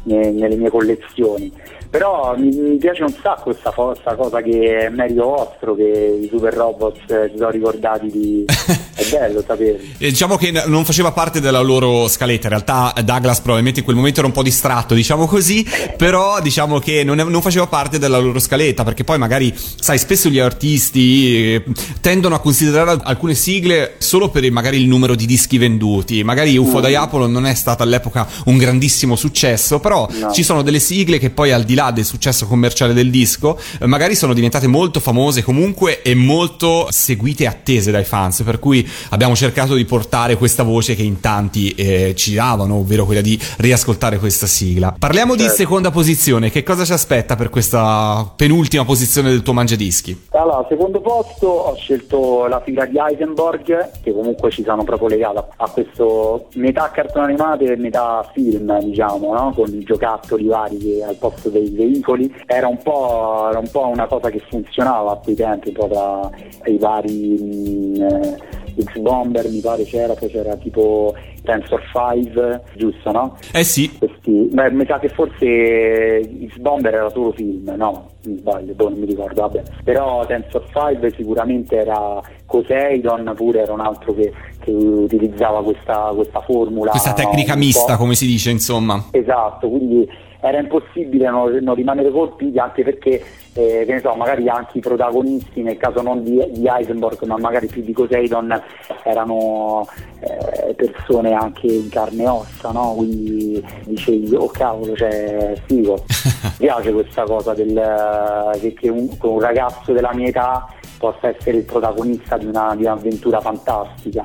ne- 0.06 0.32
nelle 0.32 0.56
mie 0.56 0.72
collezioni. 0.72 1.52
Però 1.94 2.34
mi, 2.36 2.50
mi 2.56 2.78
piace 2.78 3.04
un 3.04 3.14
sacco 3.22 3.52
questa, 3.52 3.70
questa 3.70 4.16
cosa 4.16 4.42
che 4.42 4.88
è 4.88 4.90
merito 4.90 5.26
vostro, 5.26 5.76
che 5.76 6.20
i 6.24 6.28
super 6.28 6.52
robots 6.52 6.98
eh, 7.08 7.30
si 7.32 7.38
sono 7.38 7.52
ricordati 7.52 8.08
di... 8.10 8.44
è 8.96 9.10
bello 9.12 9.44
saperlo. 9.46 9.78
Eh, 10.00 10.10
Diciamo 10.10 10.36
che 10.36 10.50
non 10.66 10.86
faceva 10.86 11.12
parte 11.12 11.40
della 11.40 11.62
loro 11.62 12.08
scaletta, 12.08 12.48
in 12.48 12.50
realtà 12.50 12.94
Douglas 13.04 13.42
probabilmente 13.42 13.82
in 13.82 13.86
quel 13.86 13.96
momento 13.96 14.20
era 14.22 14.28
un 14.28 14.34
po' 14.34 14.42
distratto, 14.42 14.96
diciamo 14.96 15.28
così, 15.28 15.64
però 15.96 16.42
diciamo 16.42 16.80
che 16.80 17.04
non, 17.04 17.18
non 17.18 17.42
faceva 17.44 17.68
parte 17.68 18.00
della 18.00 18.18
loro 18.18 18.40
scaletta, 18.40 18.84
perché 18.84 19.04
poi 19.04 19.20
magari, 19.20 19.54
sai, 19.56 20.00
spesso 20.00 20.30
gli 20.30 20.40
artisti 20.40 21.54
eh, 21.54 21.64
tendono 22.02 22.34
a 22.34 22.40
considerare 22.40 22.90
al- 22.90 23.02
alcune 23.04 23.36
sigle 23.36 23.94
solo 24.00 24.30
per 24.30 24.50
magari 24.52 24.78
il 24.82 24.88
numero 24.88 25.14
di 25.14 25.28
dischi 25.28 25.60
venduti, 25.60 26.24
magari 26.24 26.58
UFO 26.58 26.80
Mm. 26.80 26.96
Apollo 26.96 27.28
non 27.28 27.46
è 27.46 27.54
stata 27.54 27.84
all'epoca 27.84 28.28
un 28.46 28.58
grandissimo 28.58 29.16
successo, 29.16 29.80
però 29.80 30.08
No. 30.10 30.32
ci 30.32 30.42
sono 30.44 30.64
delle 30.64 30.80
sigle 30.80 31.20
che 31.20 31.30
poi 31.30 31.52
al 31.52 31.64
di 31.64 31.76
là 31.76 31.83
del 31.92 32.06
successo 32.06 32.48
commerciale 32.48 32.94
del 32.94 33.10
disco, 33.10 33.58
eh, 33.80 33.86
magari 33.86 34.16
sono 34.16 34.34
diventate 34.34 34.68
molto 34.68 35.00
famose 35.00 35.44
comunque 35.44 36.02
e 36.02 36.16
molto 36.16 36.88
seguite 36.90 37.44
e 37.44 37.48
attese 37.48 37.92
dai 37.92 38.04
fans, 38.04 38.42
per 38.44 38.60
cui 38.60 38.88
abbiamo 39.10 39.36
cercato 39.36 39.76
di 39.76 39.86
portare 39.86 40.36
questa 40.38 40.64
voce 40.64 40.96
che 40.96 41.04
in 41.04 41.20
tanti 41.20 41.72
eh, 41.72 42.14
ci 42.16 42.34
davano, 42.34 42.76
ovvero 42.76 43.06
quella 43.06 43.22
di 43.22 43.40
riascoltare 43.58 44.20
questa 44.20 44.48
sigla. 44.48 44.96
Parliamo 44.98 45.36
di 45.36 45.42
Certo. 45.44 45.58
seconda 45.58 45.92
posizione, 45.92 46.50
che 46.50 46.64
cosa 46.64 46.86
ci 46.86 46.94
aspetta 46.94 47.36
per 47.36 47.50
questa 47.50 48.32
penultima 48.36 48.86
posizione 48.86 49.30
del 49.30 49.42
tuo 49.42 49.54
mangiadischi? 49.54 50.28
Allora, 50.32 50.58
al 50.58 50.66
secondo 50.70 51.02
posto 51.02 51.48
ho 51.48 51.76
scelto 51.76 52.48
la 52.48 52.62
figura 52.62 52.86
di 52.86 52.98
Heisenberg, 52.98 54.02
che 54.02 54.14
comunque 54.14 54.52
ci 54.52 54.64
sono 54.64 54.84
proprio 54.84 55.10
legata 55.10 55.48
a 55.58 55.70
questo 55.70 56.48
metà 56.56 56.90
cartone 56.92 57.26
animato 57.26 57.64
e 57.64 57.76
metà 57.76 58.30
film, 58.34 58.80
diciamo, 58.80 59.34
no? 59.34 59.54
con 59.56 59.74
i 59.74 59.84
giocattoli 59.84 60.46
vari 60.46 60.78
che 60.78 61.04
al 61.04 61.16
posto 61.16 61.50
dei 61.50 61.73
veicoli. 61.74 62.34
Era 62.46 62.68
un 62.68 62.78
po', 62.82 63.48
era 63.50 63.60
un 63.60 63.70
po' 63.70 63.88
una 63.88 64.08
cosa 64.08 64.30
che 64.30 64.42
funzionava 64.50 65.12
a 65.12 65.16
quei 65.18 65.36
tempi, 65.36 65.70
un 65.70 65.74
po' 65.74 65.88
tra 65.88 66.30
i 66.72 66.78
vari 66.78 67.38
mh, 67.40 68.02
eh, 68.02 68.84
X-Bomber, 68.84 69.50
mi 69.50 69.60
pare 69.60 69.84
c'era, 69.84 70.14
poi 70.14 70.30
c'era 70.30 70.56
tipo 70.56 71.14
Tensor 71.44 71.82
5, 71.92 72.64
giusto, 72.76 73.12
no? 73.12 73.38
Eh 73.52 73.64
sì, 73.64 73.92
questi, 73.98 74.50
beh, 74.52 74.72
mi 74.72 74.86
sa 74.86 75.00
che 75.00 75.10
forse 75.10 76.22
X-Bomber 76.48 76.94
era 76.94 77.10
solo 77.10 77.34
film, 77.34 77.74
no? 77.76 78.12
Mi 78.24 78.38
sbaglio, 78.38 78.74
boh, 78.74 78.90
non 78.90 79.00
mi 79.00 79.06
ricordo, 79.06 79.42
vabbè. 79.42 79.64
Però 79.84 80.26
Tensor 80.26 80.66
5 80.72 81.14
sicuramente 81.16 81.76
era 81.76 82.22
Poseidon, 82.46 83.34
pure 83.36 83.62
era 83.62 83.74
un 83.74 83.82
altro 83.82 84.14
che, 84.14 84.32
che 84.60 84.72
utilizzava 84.72 85.62
questa, 85.62 86.12
questa 86.16 86.40
formula. 86.42 86.92
questa 86.92 87.14
tecnica 87.14 87.54
no? 87.54 87.60
Mista, 87.60 87.98
come 87.98 88.16
si 88.16 88.26
dice, 88.26 88.50
insomma. 88.50 89.04
Esatto, 89.12 89.68
quindi 89.68 90.08
era 90.44 90.60
impossibile 90.60 91.30
non, 91.30 91.58
non 91.62 91.74
rimanere 91.74 92.12
colpiti 92.12 92.60
anche 92.60 92.84
perché, 92.84 93.24
eh, 93.54 93.84
che 93.86 93.94
ne 93.94 94.00
so, 94.02 94.14
magari 94.14 94.50
anche 94.50 94.80
i 94.80 94.82
protagonisti, 94.82 95.62
nel 95.62 95.78
caso 95.78 96.02
non 96.02 96.22
di, 96.22 96.46
di 96.52 96.68
Heisenberg, 96.68 97.24
ma 97.24 97.38
magari 97.38 97.68
più 97.68 97.82
di 97.82 97.94
Poseidon, 97.94 98.62
erano 99.04 99.88
eh, 100.20 100.74
persone 100.74 101.32
anche 101.32 101.68
in 101.68 101.88
carne 101.88 102.24
e 102.24 102.28
ossa, 102.28 102.72
no? 102.72 102.94
Quindi 102.98 103.66
dicevi, 103.86 104.36
oh 104.36 104.48
cavolo, 104.48 104.96
cioè, 104.98 105.54
figo. 105.66 106.04
Mi 106.60 106.68
piace 106.68 106.92
questa 106.92 107.24
cosa 107.24 107.54
del, 107.54 108.52
che, 108.60 108.74
che 108.74 108.90
un, 108.90 109.08
un 109.22 109.40
ragazzo 109.40 109.94
della 109.94 110.14
mia 110.14 110.28
età 110.28 110.68
possa 110.98 111.30
essere 111.30 111.58
il 111.58 111.64
protagonista 111.64 112.38
di, 112.38 112.46
una, 112.46 112.76
di 112.76 112.84
un'avventura 112.84 113.40
fantastica. 113.40 114.24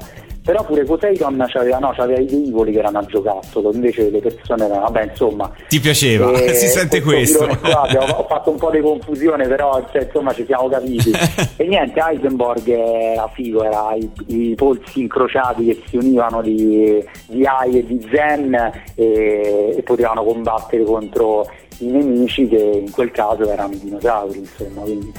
Però 0.48 0.64
pure 0.64 0.82
Poseidon 0.84 1.44
c'aveva, 1.46 1.76
no, 1.76 1.92
c'aveva 1.94 2.20
i 2.20 2.24
veicoli 2.24 2.72
che 2.72 2.78
erano 2.78 3.00
a 3.00 3.04
giocattolo, 3.04 3.70
invece 3.70 4.08
le 4.08 4.20
persone 4.20 4.64
erano, 4.64 4.80
vabbè 4.80 5.10
insomma. 5.10 5.52
Ti 5.68 5.78
piaceva, 5.78 6.32
eh, 6.32 6.54
si 6.56 6.68
sente 6.68 7.02
questo 7.02 7.44
questo. 7.44 7.68
abbiamo- 7.68 8.14
ho 8.14 8.26
fatto 8.26 8.52
un 8.52 8.56
po' 8.56 8.70
di 8.70 8.80
confusione, 8.80 9.46
però 9.46 9.86
cioè, 9.92 10.04
insomma 10.04 10.32
ci 10.32 10.46
siamo 10.46 10.70
capiti. 10.70 11.12
e 11.54 11.66
niente, 11.66 12.00
Heisenberg 12.00 12.66
era 12.66 13.28
figo, 13.34 13.62
era 13.62 13.94
i, 13.94 14.10
i 14.28 14.54
polsi 14.54 15.02
incrociati 15.02 15.66
che 15.66 15.82
si 15.86 15.98
univano 15.98 16.40
di, 16.40 17.04
di 17.26 17.44
Ai 17.44 17.80
e 17.80 17.84
di 17.84 18.08
Zen 18.10 18.54
e, 18.94 19.74
e 19.76 19.82
potevano 19.82 20.24
combattere 20.24 20.82
contro 20.82 21.46
i 21.80 21.88
nemici 21.88 22.48
che 22.48 22.56
in 22.56 22.90
quel 22.90 23.10
caso 23.10 23.50
erano 23.50 23.74
i 23.74 23.80
dinosauri, 23.80 24.38
insomma, 24.38 24.80
quindi 24.80 25.12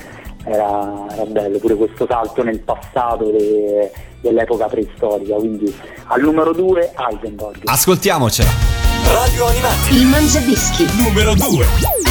era, 0.44 1.06
era 1.12 1.26
bello 1.26 1.58
pure 1.60 1.76
questo 1.76 2.06
salto 2.10 2.44
nel 2.44 2.60
passato 2.60 3.26
de- 3.32 3.92
dell'epoca 4.22 4.66
preistorica, 4.68 5.36
quindi 5.36 5.74
al 6.08 6.22
numero 6.22 6.54
2 6.54 6.94
Heisenberg. 6.98 7.62
Ascoltiamocela. 7.66 8.50
Radio 9.06 9.46
Animati. 9.48 9.96
Il 9.96 10.06
Mangiadischi. 10.08 10.86
Numero 11.02 11.34
2. 11.36 12.09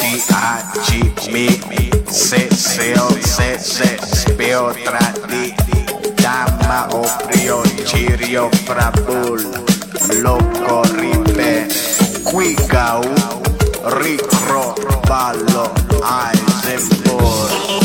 D-I-G, 0.00 1.28
mi, 1.30 1.90
se, 2.08 2.48
seo, 2.54 3.08
se, 3.20 3.58
se, 3.58 3.98
speo 4.02 4.72
tra 4.82 5.12
di, 5.28 5.54
dama 6.14 6.88
o 6.92 7.04
prio, 7.26 7.62
cirio 7.84 8.48
fra 8.64 8.90
bull, 9.04 9.42
loco 10.22 10.82
ripe, 10.94 11.66
qui 12.24 12.54
gau, 12.66 13.02
ricro, 14.00 14.74
ballo, 15.06 15.70
Eisenburg. 16.02 17.79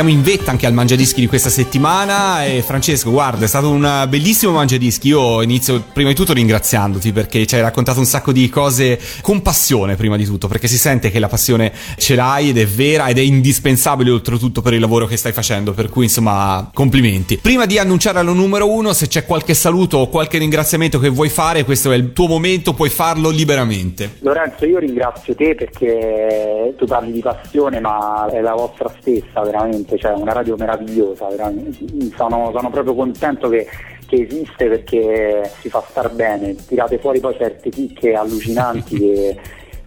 Siamo 0.00 0.14
in 0.14 0.24
vetta 0.24 0.50
anche 0.50 0.64
al 0.64 0.72
mangiadischi 0.72 1.20
di 1.20 1.26
questa 1.26 1.50
settimana 1.50 2.46
e 2.46 2.62
Francesco, 2.62 3.10
guarda, 3.10 3.44
è 3.44 3.46
stato 3.46 3.68
un 3.68 4.06
bellissimo 4.08 4.52
mangiadischi. 4.52 5.08
Io 5.08 5.42
inizio 5.42 5.84
prima 5.92 6.08
di 6.08 6.14
tutto 6.14 6.32
ringraziandoti 6.32 7.12
perché 7.12 7.44
ci 7.44 7.56
hai 7.56 7.60
raccontato 7.60 7.98
un 7.98 8.06
sacco 8.06 8.32
di 8.32 8.48
cose 8.48 8.98
con 9.20 9.42
passione 9.42 9.96
prima 9.96 10.16
di 10.16 10.24
tutto, 10.24 10.48
perché 10.48 10.68
si 10.68 10.78
sente 10.78 11.10
che 11.10 11.18
la 11.18 11.28
passione 11.28 11.70
ce 11.98 12.14
l'hai 12.14 12.48
ed 12.48 12.56
è 12.56 12.64
vera 12.64 13.08
ed 13.08 13.18
è 13.18 13.20
indispensabile 13.20 14.10
oltretutto 14.10 14.62
per 14.62 14.72
il 14.72 14.80
lavoro 14.80 15.04
che 15.04 15.18
stai 15.18 15.32
facendo, 15.32 15.74
per 15.74 15.90
cui 15.90 16.04
insomma 16.04 16.70
complimenti. 16.72 17.36
Prima 17.36 17.66
di 17.66 17.76
annunciare 17.76 18.20
allo 18.20 18.32
numero 18.32 18.72
uno, 18.72 18.94
se 18.94 19.06
c'è 19.06 19.26
qualche 19.26 19.52
saluto 19.52 19.98
o 19.98 20.08
qualche 20.08 20.38
ringraziamento 20.38 20.98
che 20.98 21.10
vuoi 21.10 21.28
fare, 21.28 21.62
questo 21.66 21.92
è 21.92 21.96
il 21.96 22.14
tuo 22.14 22.26
momento, 22.26 22.72
puoi 22.72 22.88
farlo 22.88 23.28
liberamente. 23.28 24.16
Lorenzo, 24.20 24.64
io 24.64 24.78
ringrazio 24.78 25.34
te 25.34 25.54
perché 25.54 26.74
tu 26.78 26.86
parli 26.86 27.12
di 27.12 27.20
passione, 27.20 27.80
ma 27.80 28.30
è 28.32 28.40
la 28.40 28.54
vostra 28.54 28.90
stessa, 28.98 29.42
veramente, 29.42 29.88
cioè 29.98 30.12
una 30.12 30.32
radio 30.32 30.56
meravigliosa, 30.56 31.28
veramente. 31.28 31.78
Sono, 32.16 32.50
sono 32.54 32.70
proprio 32.70 32.94
contento 32.94 33.48
che, 33.48 33.66
che 34.06 34.22
esiste 34.22 34.68
perché 34.68 35.50
si 35.60 35.68
fa 35.68 35.82
star 35.88 36.10
bene, 36.12 36.54
tirate 36.54 36.98
fuori 36.98 37.20
poi 37.20 37.34
certe 37.36 37.70
chicche 37.70 38.14
allucinanti 38.14 38.96
che, 38.98 39.38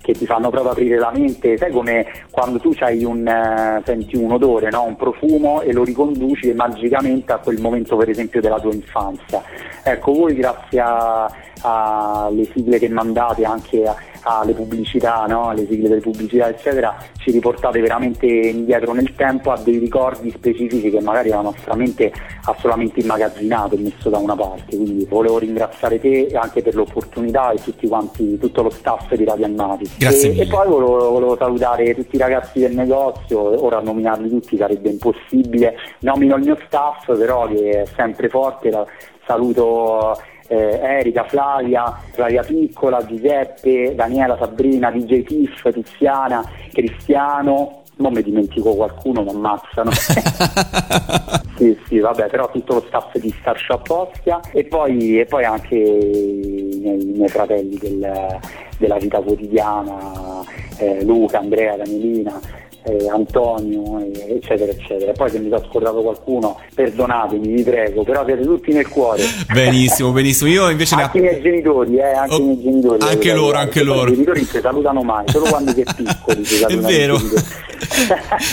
che 0.02 0.14
ti 0.14 0.26
fanno 0.26 0.50
proprio 0.50 0.72
aprire 0.72 0.98
la 0.98 1.12
mente, 1.12 1.58
sai 1.58 1.72
come 1.72 2.06
quando 2.30 2.60
tu 2.60 2.74
un, 3.06 3.28
eh, 3.28 3.82
senti 3.86 4.18
un 4.18 4.32
odore, 4.32 4.70
no? 4.70 4.84
un 4.84 4.96
profumo 4.96 5.62
e 5.62 5.72
lo 5.72 5.84
riconduci 5.84 6.54
magicamente 6.54 7.32
a 7.32 7.38
quel 7.38 7.60
momento 7.60 7.96
per 7.96 8.10
esempio 8.10 8.42
della 8.42 8.60
tua 8.60 8.74
infanzia. 8.74 9.42
Ecco, 9.84 10.12
voi 10.14 10.36
grazie 10.36 10.80
a- 10.80 11.32
alle 11.64 12.48
sigle 12.54 12.80
che 12.80 12.90
mandate, 12.90 13.44
anche 13.44 13.84
alle 14.24 14.54
pubblicità, 14.54 15.26
no? 15.28 15.50
alle 15.50 15.66
sigle 15.68 15.90
delle 15.90 16.02
pubblicità 16.02 16.50
eccetera, 16.50 16.96
ci 17.18 17.32
riportate 17.32 17.80
veramente 17.82 18.26
indietro 18.26 18.94
nel 18.94 19.14
tempo 19.16 19.52
a 19.52 19.58
dei 19.58 19.78
ricordi 19.78 20.32
specifici 20.32 20.90
che 20.90 21.02
magari 21.02 21.30
la 21.30 21.42
nostra 21.42 21.76
mente 21.76 22.12
ha 22.46 22.56
solamente 22.60 23.02
immagazzinato 23.02 23.76
e 23.76 23.80
messo 23.80 24.10
da 24.10 24.18
una 24.18 24.36
parte. 24.36 24.76
Quindi 24.76 25.06
volevo 25.10 25.40
ringraziare 25.40 26.00
te 26.00 26.30
anche 26.34 26.62
per 26.62 26.76
l'opportunità 26.76 27.52
e 27.52 27.58
tutti 27.62 27.88
quanti, 27.88 28.38
tutto 28.38 28.62
lo 28.62 28.70
staff 28.70 29.14
di 29.14 29.26
Radio 29.26 29.46
Animati. 29.46 29.90
Grazie 29.98 30.34
e, 30.34 30.42
e 30.42 30.48
poi 30.48 30.68
volevo, 30.68 31.12
volevo 31.12 31.36
salutare 31.38 31.94
tutti 31.96 32.16
i 32.16 32.20
ragazzi 32.20 32.60
del 32.60 32.74
negozio, 32.74 33.64
ora 33.64 33.82
nominarli 33.82 34.30
tutti 34.30 34.58
sarebbe 34.58 34.90
impossibile, 34.90 35.76
nomino 36.00 36.36
il 36.36 36.44
mio 36.44 36.58
staff 36.66 37.06
però 37.18 37.48
che 37.48 37.82
è 37.82 37.86
sempre 37.96 38.30
forte, 38.30 38.70
la- 38.70 38.86
saluto 39.26 40.18
eh, 40.48 40.80
Erika, 40.82 41.24
Flavia, 41.26 41.98
Flavia 42.12 42.44
Piccola, 42.44 43.06
Giuseppe, 43.06 43.94
Daniela, 43.96 44.38
Sabrina, 44.38 44.92
DJ 44.92 45.24
Tiff, 45.24 45.72
Tiziana, 45.72 46.44
Cristiano, 46.72 47.82
non 47.98 48.14
mi 48.14 48.24
dimentico 48.24 48.74
qualcuno, 48.76 49.24
mi 49.24 49.30
ammazzano. 49.30 49.92
sì, 51.58 51.78
sì, 51.88 52.00
vabbè, 52.00 52.28
però 52.28 52.50
tutto 52.50 52.76
lo 52.76 52.84
staff 52.88 53.18
di 53.18 53.34
Star 53.40 53.58
Shop 53.58 53.90
Ostia 53.90 54.40
e 54.52 54.64
poi, 54.66 55.20
e 55.20 55.26
poi 55.26 55.44
anche 55.46 55.76
i 55.76 56.80
miei, 56.82 57.02
i 57.02 57.14
miei 57.14 57.30
fratelli 57.30 57.78
del- 57.78 58.40
della 58.78 58.98
vita 58.98 59.20
quotidiana, 59.22 60.42
eh, 60.78 61.04
Luca, 61.06 61.40
Andrea, 61.40 61.78
Danielina. 61.78 62.40
Eh, 62.86 63.10
Antonio, 63.10 64.00
eh, 64.00 64.36
eccetera, 64.36 64.72
eccetera. 64.72 65.12
Poi 65.14 65.30
se 65.30 65.40
mi 65.40 65.50
sono 65.50 65.64
scordato 65.70 66.02
qualcuno, 66.02 66.60
perdonatemi, 66.74 67.48
vi 67.48 67.64
prego, 67.64 68.04
però 68.04 68.24
siete 68.26 68.44
tutti 68.44 68.72
nel 68.74 68.88
cuore. 68.88 69.24
Benissimo, 69.52 70.12
benissimo. 70.12 70.50
Io 70.50 70.70
invece 70.70 70.96
ne 70.96 71.04
Anche 71.04 71.18
i 71.18 71.22
miei 71.22 71.42
genitori, 71.42 71.98
eh, 71.98 72.04
anche 72.04 72.34
Oh, 72.34 72.38
i 72.40 72.42
miei 72.44 72.62
genitori. 72.62 73.02
anche 73.04 73.30
eh, 73.30 73.34
loro, 73.34 73.58
eh, 73.58 73.62
anche 73.62 73.84
loro. 73.84 74.10
I 74.10 74.14
genitori 74.14 74.40
non 74.42 74.50
si 74.50 74.60
salutano 74.62 75.02
mai, 75.04 75.26
solo 75.28 75.46
quando 75.46 75.72
si 75.74 75.82
è 75.82 75.94
piccoli. 75.96 76.46
si 76.46 76.64
È 76.64 76.78
vero. 76.78 77.20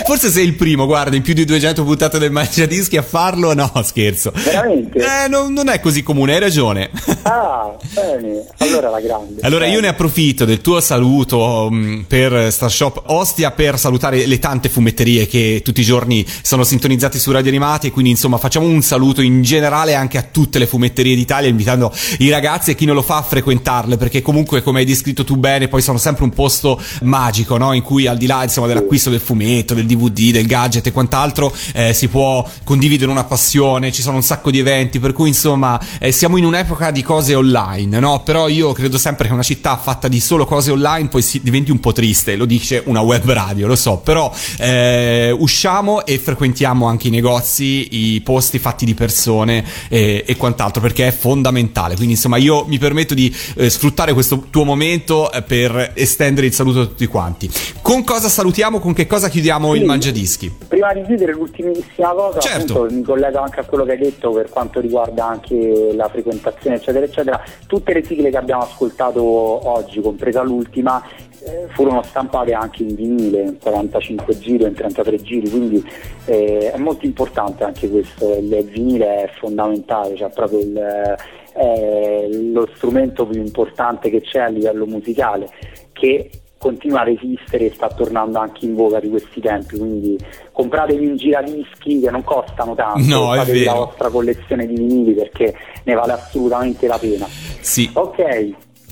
Forse 0.05 0.29
sei 0.29 0.45
il 0.45 0.55
primo, 0.55 0.85
guarda, 0.85 1.15
in 1.15 1.21
più 1.21 1.33
di 1.33 1.45
200 1.45 1.83
puntate 1.83 2.19
del 2.19 2.31
Mangiadischi 2.31 2.97
a 2.97 3.01
farlo. 3.01 3.53
No, 3.53 3.69
scherzo. 3.83 4.31
Veramente? 4.43 4.99
Eh, 4.99 5.27
non, 5.29 5.53
non 5.53 5.67
è 5.69 5.79
così 5.79 6.03
comune, 6.03 6.33
hai 6.33 6.39
ragione. 6.39 6.89
Ah, 7.23 7.75
bene, 7.93 8.45
allora 8.57 8.89
la 8.89 8.99
grande. 8.99 9.41
Allora 9.41 9.65
io 9.67 9.79
ne 9.79 9.87
approfitto 9.87 10.45
del 10.45 10.61
tuo 10.61 10.79
saluto 10.81 11.69
mh, 11.69 12.05
per 12.07 12.51
Star 12.51 12.71
Shop 12.71 13.03
Ostia 13.07 13.51
per 13.51 13.77
salutare 13.77 14.20
le 14.25 14.39
tante 14.39 14.69
fumetterie 14.69 15.27
che 15.27 15.61
tutti 15.63 15.81
i 15.81 15.83
giorni 15.83 16.25
sono 16.41 16.63
sintonizzati 16.63 17.19
su 17.19 17.31
Radio 17.31 17.49
Animati 17.49 17.87
e 17.87 17.91
quindi 17.91 18.11
insomma 18.11 18.37
facciamo 18.37 18.65
un 18.65 18.81
saluto 18.81 19.21
in 19.21 19.41
generale 19.41 19.95
anche 19.95 20.17
a 20.17 20.23
tutte 20.23 20.59
le 20.59 20.67
fumetterie 20.67 21.15
d'Italia 21.15 21.49
invitando 21.49 21.93
i 22.19 22.29
ragazzi 22.29 22.71
e 22.71 22.75
chi 22.75 22.85
non 22.85 22.95
lo 22.95 23.01
fa 23.01 23.17
a 23.17 23.21
frequentarle 23.21 23.97
perché 23.97 24.21
comunque 24.21 24.61
come 24.63 24.79
hai 24.79 24.85
descritto 24.85 25.23
tu 25.23 25.35
bene 25.37 25.67
poi 25.67 25.81
sono 25.81 25.97
sempre 25.97 26.23
un 26.23 26.31
posto 26.31 26.81
magico 27.03 27.57
no? 27.57 27.73
in 27.73 27.81
cui 27.81 28.07
al 28.07 28.17
di 28.17 28.25
là 28.25 28.43
insomma 28.43 28.67
dell'acquisto 28.67 29.09
del 29.09 29.19
fumetto, 29.19 29.73
del 29.73 29.85
DVD, 29.85 30.31
del 30.31 30.45
gadget 30.45 30.87
e 30.87 30.91
quant'altro 30.91 31.53
eh, 31.73 31.93
si 31.93 32.07
può 32.07 32.47
condividere 32.63 33.11
una 33.11 33.23
passione, 33.23 33.91
ci 33.91 34.01
sono 34.01 34.17
un 34.17 34.23
sacco 34.23 34.51
di 34.51 34.59
eventi 34.59 34.99
per 34.99 35.13
cui 35.13 35.27
insomma 35.27 35.79
eh, 35.99 36.11
siamo 36.11 36.37
in 36.37 36.45
un'epoca 36.45 36.91
di 36.91 37.01
cose 37.03 37.35
online 37.35 37.99
no? 37.99 38.21
però 38.23 38.47
io 38.47 38.71
credo 38.73 38.97
sempre 38.97 39.27
che 39.27 39.33
una 39.33 39.43
città 39.43 39.77
fatta 39.77 40.07
di 40.07 40.19
solo 40.19 40.45
cose 40.45 40.71
online 40.71 41.07
poi 41.07 41.21
si 41.21 41.41
diventi 41.41 41.71
un 41.71 41.79
po' 41.79 41.91
triste, 41.91 42.35
lo 42.35 42.45
dice 42.45 42.81
una 42.85 43.01
web 43.01 43.29
radio, 43.31 43.67
lo 43.67 43.75
so, 43.75 43.97
però 44.11 44.29
eh, 44.59 45.33
usciamo 45.37 46.05
e 46.05 46.17
frequentiamo 46.17 46.85
anche 46.85 47.07
i 47.07 47.11
negozi, 47.11 48.15
i 48.15 48.19
posti 48.21 48.59
fatti 48.59 48.83
di 48.83 48.93
persone 48.93 49.63
e, 49.87 50.25
e 50.27 50.35
quant'altro 50.35 50.81
perché 50.81 51.07
è 51.07 51.11
fondamentale. 51.11 51.95
Quindi 51.95 52.13
insomma 52.15 52.35
io 52.35 52.65
mi 52.65 52.77
permetto 52.77 53.13
di 53.13 53.33
eh, 53.55 53.69
sfruttare 53.69 54.11
questo 54.11 54.47
tuo 54.49 54.65
momento 54.65 55.31
eh, 55.31 55.41
per 55.43 55.91
estendere 55.93 56.47
il 56.47 56.53
saluto 56.53 56.81
a 56.81 56.85
tutti 56.87 57.05
quanti. 57.05 57.49
Con 57.81 58.03
cosa 58.03 58.27
salutiamo? 58.27 58.79
Con 58.81 58.91
che 58.93 59.07
cosa 59.07 59.29
chiudiamo 59.29 59.75
il 59.75 59.81
Sì. 59.81 59.85
mangiadischi? 59.87 60.55
Prima 60.67 60.91
di 60.93 61.03
chiudere 61.05 61.31
l'ultimissima 61.31 62.09
cosa, 62.09 62.39
Certo. 62.41 62.73
appunto, 62.73 62.93
mi 62.93 63.03
collego 63.03 63.39
anche 63.39 63.61
a 63.61 63.63
quello 63.63 63.85
che 63.85 63.91
hai 63.91 63.97
detto 63.97 64.31
per 64.31 64.49
quanto 64.49 64.81
riguarda 64.81 65.25
anche 65.29 65.91
la 65.95 66.09
frequentazione 66.09 66.75
eccetera 66.75 67.05
eccetera, 67.05 67.41
tutte 67.65 67.93
le 67.93 68.03
sigle 68.05 68.29
che 68.29 68.37
abbiamo 68.37 68.63
ascoltato 68.63 69.21
oggi, 69.23 70.01
compresa 70.01 70.41
l'ultima, 70.43 71.01
eh, 71.45 71.67
furono 71.73 72.03
stampate 72.03 72.53
anche 72.53 72.83
in 72.83 72.95
vinile, 72.95 73.41
in 73.41 73.57
45 73.59 74.37
giri 74.39 74.63
o 74.63 74.67
in 74.67 74.73
33 74.73 75.17
giri, 75.17 75.49
quindi 75.49 75.83
eh, 76.25 76.71
è 76.71 76.77
molto 76.77 77.05
importante 77.05 77.63
anche 77.63 77.89
questo, 77.89 78.35
il 78.35 78.63
vinile 78.71 79.23
è 79.23 79.29
fondamentale, 79.39 80.15
cioè 80.15 80.29
proprio 80.29 80.59
il, 80.59 81.17
è 81.53 82.27
lo 82.29 82.69
strumento 82.75 83.25
più 83.25 83.41
importante 83.41 84.09
che 84.09 84.21
c'è 84.21 84.39
a 84.39 84.47
livello 84.47 84.85
musicale, 84.85 85.49
che 85.91 86.29
continua 86.57 87.01
a 87.01 87.05
resistere 87.05 87.65
e 87.65 87.73
sta 87.73 87.87
tornando 87.87 88.37
anche 88.37 88.65
in 88.65 88.75
voga 88.75 88.99
di 88.99 89.09
questi 89.09 89.41
tempi, 89.41 89.77
quindi 89.77 90.17
compratevi 90.51 91.07
un 91.07 91.15
giradischi 91.15 91.99
che 91.99 92.11
non 92.11 92.23
costano 92.23 92.75
tanto, 92.75 93.03
No, 93.07 93.33
fatevi 93.33 93.63
la 93.63 93.73
vostra 93.73 94.09
collezione 94.09 94.67
di 94.67 94.75
vinili 94.75 95.13
perché 95.13 95.55
ne 95.83 95.93
vale 95.95 96.11
assolutamente 96.11 96.85
la 96.85 96.99
pena. 96.99 97.25
Sì. 97.25 97.89
Ok, 97.93 98.19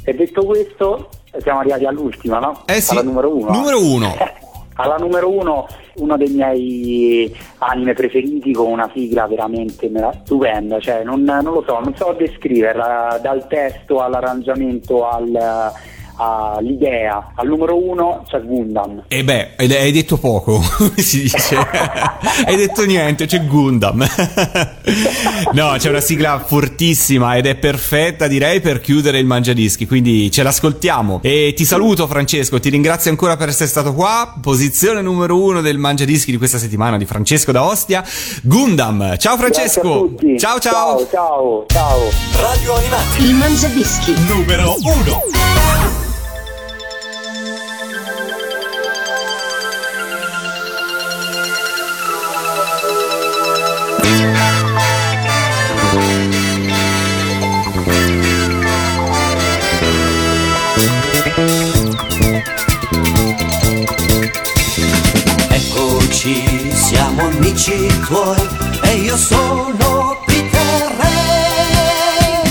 e 0.04 0.14
detto 0.16 0.44
questo 0.46 1.10
siamo 1.42 1.60
arrivati 1.60 1.86
all'ultima, 1.86 2.40
no? 2.40 2.64
Eh 2.66 2.82
sì. 2.82 2.92
Alla 2.92 3.04
numero 3.04 3.36
uno. 3.36 3.52
Numero 3.52 3.84
uno. 3.84 4.16
Alla 4.82 4.96
numero 4.96 5.30
uno, 5.30 5.68
uno 5.96 6.16
dei 6.16 6.30
miei 6.30 7.36
anime 7.58 7.94
preferiti 7.94 8.54
con 8.54 8.72
una 8.72 8.90
sigla 8.94 9.28
veramente 9.28 9.92
stupenda, 10.24 10.80
cioè 10.80 11.04
non, 11.04 11.24
non 11.24 11.44
lo 11.44 11.64
so, 11.68 11.80
non 11.80 11.94
so 11.98 12.16
descriverla, 12.18 13.20
dal 13.22 13.46
testo 13.48 14.00
all'arrangiamento 14.00 15.06
al- 15.06 15.72
all'idea. 16.20 17.32
Al 17.36 17.48
numero 17.48 17.82
uno 17.82 18.24
c'è 18.28 18.42
Gundam. 18.42 19.04
E 19.08 19.24
beh, 19.24 19.52
hai 19.56 19.92
detto 19.92 20.18
poco, 20.18 20.60
come 20.78 20.98
si 20.98 21.22
dice. 21.22 21.56
hai 22.46 22.56
detto 22.56 22.86
niente, 22.86 23.26
c'è 23.26 23.46
Gundam. 23.46 24.06
no, 25.54 25.76
c'è 25.78 25.90
una 25.90 26.02
sigla 26.02 26.40
fortissima 26.40 27.38
ed 27.38 27.46
è 27.46 27.56
perfetta, 27.56 28.28
direi, 28.28 28.60
per 28.60 28.82
chiudere 28.82 29.20
il 29.20 29.26
Mangiadischi. 29.26 29.88
Quindi 29.88 30.30
ce 30.30 30.44
l'ascoltiamo. 30.44 31.20
E 31.24 31.54
ti 31.56 31.66
saluto, 31.66 32.08
Francesco. 32.08 32.60
Ti 32.60 32.70
ringrazio 32.70 33.10
ancora 33.12 33.38
per 33.38 33.50
essere 33.50 33.70
stato 33.70 33.94
qua. 33.94 34.36
Posizione 34.42 35.02
numero 35.02 35.42
uno 35.42 35.62
del 35.62 35.78
Mangiadischi 35.78 36.32
di 36.32 36.38
questa 36.38 36.58
settimana 36.58 36.98
di 36.98 37.06
Francesco 37.06 37.52
da 37.52 37.64
Ostia. 37.64 38.04
Gundam. 38.44 39.18
Ciao, 39.18 39.38
Francesco. 39.38 40.12
Ciao, 40.38 40.60
ciao. 40.60 40.98
Ciao, 40.98 41.08
ciao, 41.10 41.66
ciao. 41.68 42.00
Radio 42.42 42.76
Animati. 42.76 43.24
Il 43.24 43.34
Mangiadischi. 43.36 44.14
Numero 44.28 44.76
1. 44.82 46.09
Amici 67.60 67.88
tuoi 68.06 68.48
e 68.84 68.96
io 68.96 69.18
sono 69.18 70.18
Peter 70.26 70.96
Re. 70.98 72.42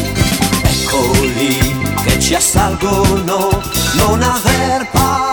Eccoli 0.62 1.94
che 2.04 2.20
ci 2.20 2.34
assalgono, 2.34 3.62
non 3.94 4.22
aver 4.22 4.86
paura 4.90 5.27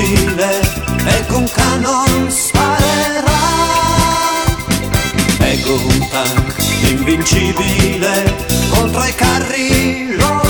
trasformabile 0.00 0.60
e 1.06 1.26
con 1.26 1.48
canon 1.50 2.30
sparerà. 2.30 3.38
È 5.38 5.60
un 5.66 6.08
tank 6.10 6.54
invincibile 6.88 8.34
contro 8.70 9.04
i 9.04 9.14
carri 9.14 10.16
lotterà. 10.16 10.49